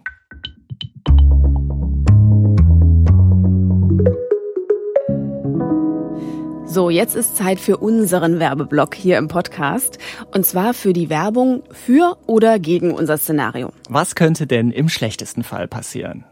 So, 6.69 6.89
jetzt 6.89 7.15
ist 7.15 7.37
Zeit 7.37 7.61
für 7.61 7.77
unseren 7.77 8.39
Werbeblock 8.39 8.93
hier 8.93 9.17
im 9.17 9.29
Podcast. 9.29 9.99
Und 10.33 10.45
zwar 10.45 10.73
für 10.73 10.91
die 10.91 11.09
Werbung 11.09 11.63
für 11.71 12.17
oder 12.27 12.59
gegen 12.59 12.91
unser 12.93 13.17
Szenario. 13.17 13.71
Was 13.89 14.15
könnte 14.15 14.47
denn 14.47 14.71
im 14.71 14.89
schlechtesten 14.89 15.43
Fall 15.43 15.69
passieren? 15.69 16.25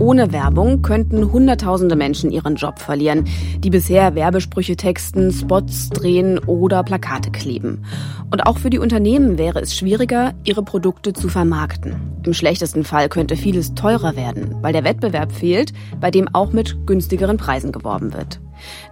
Ohne 0.00 0.32
Werbung 0.32 0.80
könnten 0.80 1.30
Hunderttausende 1.30 1.94
Menschen 1.94 2.30
ihren 2.32 2.56
Job 2.56 2.78
verlieren, 2.78 3.26
die 3.58 3.68
bisher 3.68 4.14
Werbesprüche 4.14 4.74
texten, 4.74 5.30
Spots 5.30 5.90
drehen 5.90 6.38
oder 6.38 6.82
Plakate 6.82 7.30
kleben. 7.30 7.84
Und 8.30 8.46
auch 8.46 8.56
für 8.56 8.70
die 8.70 8.78
Unternehmen 8.78 9.36
wäre 9.36 9.60
es 9.60 9.76
schwieriger, 9.76 10.32
ihre 10.42 10.62
Produkte 10.62 11.12
zu 11.12 11.28
vermarkten. 11.28 11.96
Im 12.24 12.32
schlechtesten 12.32 12.82
Fall 12.82 13.10
könnte 13.10 13.36
vieles 13.36 13.74
teurer 13.74 14.16
werden, 14.16 14.54
weil 14.62 14.72
der 14.72 14.84
Wettbewerb 14.84 15.32
fehlt, 15.32 15.74
bei 16.00 16.10
dem 16.10 16.34
auch 16.34 16.54
mit 16.54 16.86
günstigeren 16.86 17.36
Preisen 17.36 17.70
geworben 17.70 18.14
wird. 18.14 18.40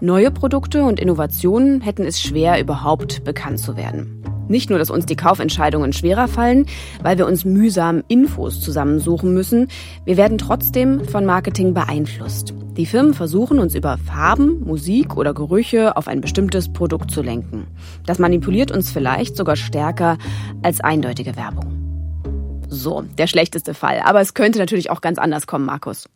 Neue 0.02 0.30
Produkte 0.30 0.84
und 0.84 1.00
Innovationen 1.00 1.80
hätten 1.80 2.04
es 2.04 2.20
schwer, 2.20 2.60
überhaupt 2.60 3.24
bekannt 3.24 3.60
zu 3.60 3.78
werden. 3.78 4.22
Nicht 4.48 4.70
nur, 4.70 4.78
dass 4.78 4.90
uns 4.90 5.06
die 5.06 5.16
Kaufentscheidungen 5.16 5.92
schwerer 5.92 6.28
fallen, 6.28 6.66
weil 7.02 7.18
wir 7.18 7.26
uns 7.26 7.44
mühsam 7.44 8.02
Infos 8.08 8.60
zusammensuchen 8.60 9.34
müssen, 9.34 9.68
wir 10.04 10.16
werden 10.16 10.38
trotzdem 10.38 11.04
von 11.04 11.24
Marketing 11.24 11.74
beeinflusst. 11.74 12.54
Die 12.76 12.86
Firmen 12.86 13.12
versuchen 13.12 13.58
uns 13.58 13.74
über 13.74 13.98
Farben, 13.98 14.60
Musik 14.64 15.16
oder 15.16 15.34
Gerüche 15.34 15.96
auf 15.96 16.06
ein 16.06 16.20
bestimmtes 16.20 16.72
Produkt 16.72 17.10
zu 17.10 17.22
lenken. 17.22 17.66
Das 18.06 18.18
manipuliert 18.18 18.70
uns 18.70 18.90
vielleicht 18.90 19.36
sogar 19.36 19.56
stärker 19.56 20.16
als 20.62 20.80
eindeutige 20.80 21.36
Werbung. 21.36 21.88
So, 22.68 23.02
der 23.16 23.26
schlechteste 23.26 23.74
Fall. 23.74 24.00
Aber 24.04 24.20
es 24.20 24.34
könnte 24.34 24.58
natürlich 24.58 24.90
auch 24.90 25.00
ganz 25.00 25.18
anders 25.18 25.46
kommen, 25.46 25.64
Markus. 25.64 26.08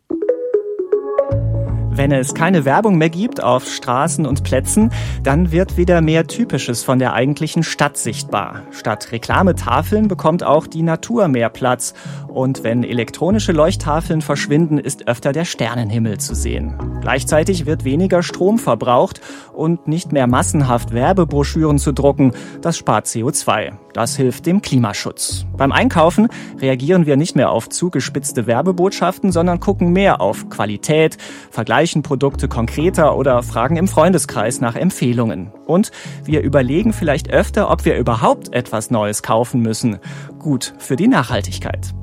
Wenn 1.95 2.11
es 2.11 2.33
keine 2.33 2.65
Werbung 2.65 2.97
mehr 2.97 3.11
gibt 3.11 3.43
auf 3.43 3.69
Straßen 3.69 4.25
und 4.25 4.45
Plätzen, 4.45 4.91
dann 5.23 5.53
wird 5.53 5.77
wieder 5.77 6.01
mehr 6.01 6.27
Typisches 6.27 6.83
von 6.83 6.99
der 6.99 7.13
eigentlichen 7.13 7.63
Stadt 7.63 7.99
sichtbar. 7.99 8.63
Statt 8.71 9.13
Reklametafeln 9.13 10.09
bekommt 10.09 10.43
auch 10.43 10.67
die 10.67 10.83
Natur 10.83 11.29
mehr 11.29 11.51
Platz. 11.51 11.93
Und 12.29 12.65
wenn 12.65 12.83
elektronische 12.83 13.53
Leuchttafeln 13.53 14.23
verschwinden, 14.23 14.79
ist 14.79 15.07
öfter 15.07 15.33
der 15.33 15.45
Sternenhimmel 15.45 16.17
zu 16.19 16.35
sehen. 16.35 16.79
Gleichzeitig 17.03 17.67
wird 17.67 17.85
weniger 17.85 18.23
Strom 18.23 18.59
verbraucht 18.59 19.21
und 19.53 19.87
nicht 19.87 20.13
mehr 20.13 20.27
massenhaft 20.27 20.95
Werbebroschüren 20.95 21.79
zu 21.79 21.93
drucken. 21.93 22.33
Das 22.63 22.79
spart 22.79 23.05
CO2. 23.05 23.73
Das 23.93 24.17
hilft 24.17 24.47
dem 24.47 24.63
Klimaschutz. 24.63 25.47
Beim 25.57 25.73
Einkaufen 25.73 26.29
reagieren 26.61 27.07
wir 27.07 27.17
nicht 27.17 27.37
mehr 27.37 27.51
auf 27.51 27.69
zugespitzte 27.69 28.47
Werbebotschaften, 28.47 29.33
sondern 29.33 29.61
gucken 29.61 29.93
mehr 29.93 30.21
auf 30.21 30.49
Qualität, 30.49 31.19
Vergleich 31.51 31.73
vergleichen 31.73 32.03
Produkte 32.03 32.49
konkreter 32.49 33.17
oder 33.17 33.43
fragen 33.43 33.77
im 33.77 33.89
Freundeskreis 33.89 34.61
nach 34.61 34.77
Empfehlungen. 34.77 35.51
Und 35.67 35.91
wir 36.25 36.43
überlegen 36.43 36.93
vielleicht 36.93 37.31
öfter, 37.31 37.71
ob 37.71 37.87
wir 37.87 37.97
überhaupt 37.97 38.53
etwas 38.53 38.91
Neues 38.91 39.23
kaufen 39.23 39.63
müssen. 39.63 39.99
Gut 40.39 40.75
für 40.79 40.97
die 40.97 41.09
Nachhaltigkeit. 41.09 41.95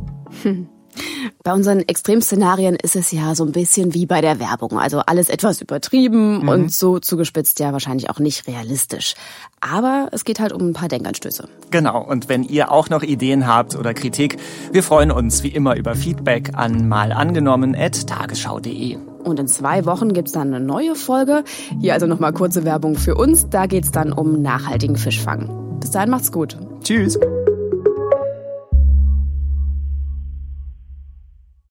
Hm. 0.42 0.70
Bei 1.44 1.54
unseren 1.54 1.88
Extremszenarien 1.88 2.76
ist 2.76 2.96
es 2.96 3.12
ja 3.12 3.36
so 3.36 3.44
ein 3.44 3.52
bisschen 3.52 3.94
wie 3.94 4.06
bei 4.06 4.22
der 4.22 4.40
Werbung. 4.40 4.80
Also 4.80 5.00
alles 5.00 5.30
etwas 5.30 5.62
übertrieben 5.62 6.42
mhm. 6.42 6.50
und 6.50 6.74
so 6.74 7.00
zugespitzt 7.00 7.60
ja 7.60 7.74
wahrscheinlich 7.74 8.10
auch 8.10 8.20
nicht 8.20 8.48
realistisch. 8.48 9.16
Aber 9.62 10.08
es 10.12 10.26
geht 10.26 10.40
halt 10.40 10.54
um 10.54 10.70
ein 10.70 10.74
paar 10.74 10.88
Denkanstöße. 10.88 11.48
Genau. 11.72 12.04
Und 12.04 12.30
wenn 12.30 12.44
ihr 12.44 12.72
auch 12.72 12.90
noch 12.90 13.04
Ideen 13.04 13.46
habt 13.48 13.76
oder 13.76 13.94
Kritik, 13.94 14.38
wir 14.72 14.84
freuen 14.84 15.12
uns 15.12 15.44
wie 15.44 15.50
immer 15.50 15.76
über 15.76 15.96
Feedback 15.96 16.52
an 16.54 16.88
malangenommen.tagesschau.de. 16.88 18.98
Und 19.24 19.40
in 19.40 19.48
zwei 19.48 19.86
Wochen 19.86 20.14
gibt's 20.14 20.32
dann 20.32 20.54
eine 20.54 20.64
neue 20.64 20.96
Folge. 20.96 21.44
Hier 21.82 21.94
also 21.94 22.08
nochmal 22.08 22.34
kurze 22.34 22.66
Werbung 22.66 22.96
für 22.96 23.16
uns. 23.16 23.50
Da 23.50 23.66
geht's 23.66 23.92
dann 23.92 24.14
um 24.14 24.42
nachhaltigen 24.42 24.96
Fischfang. 24.96 25.78
Bis 25.80 25.92
dahin 25.92 26.10
macht's 26.10 26.32
gut. 26.32 26.58
Tschüss. 26.84 27.20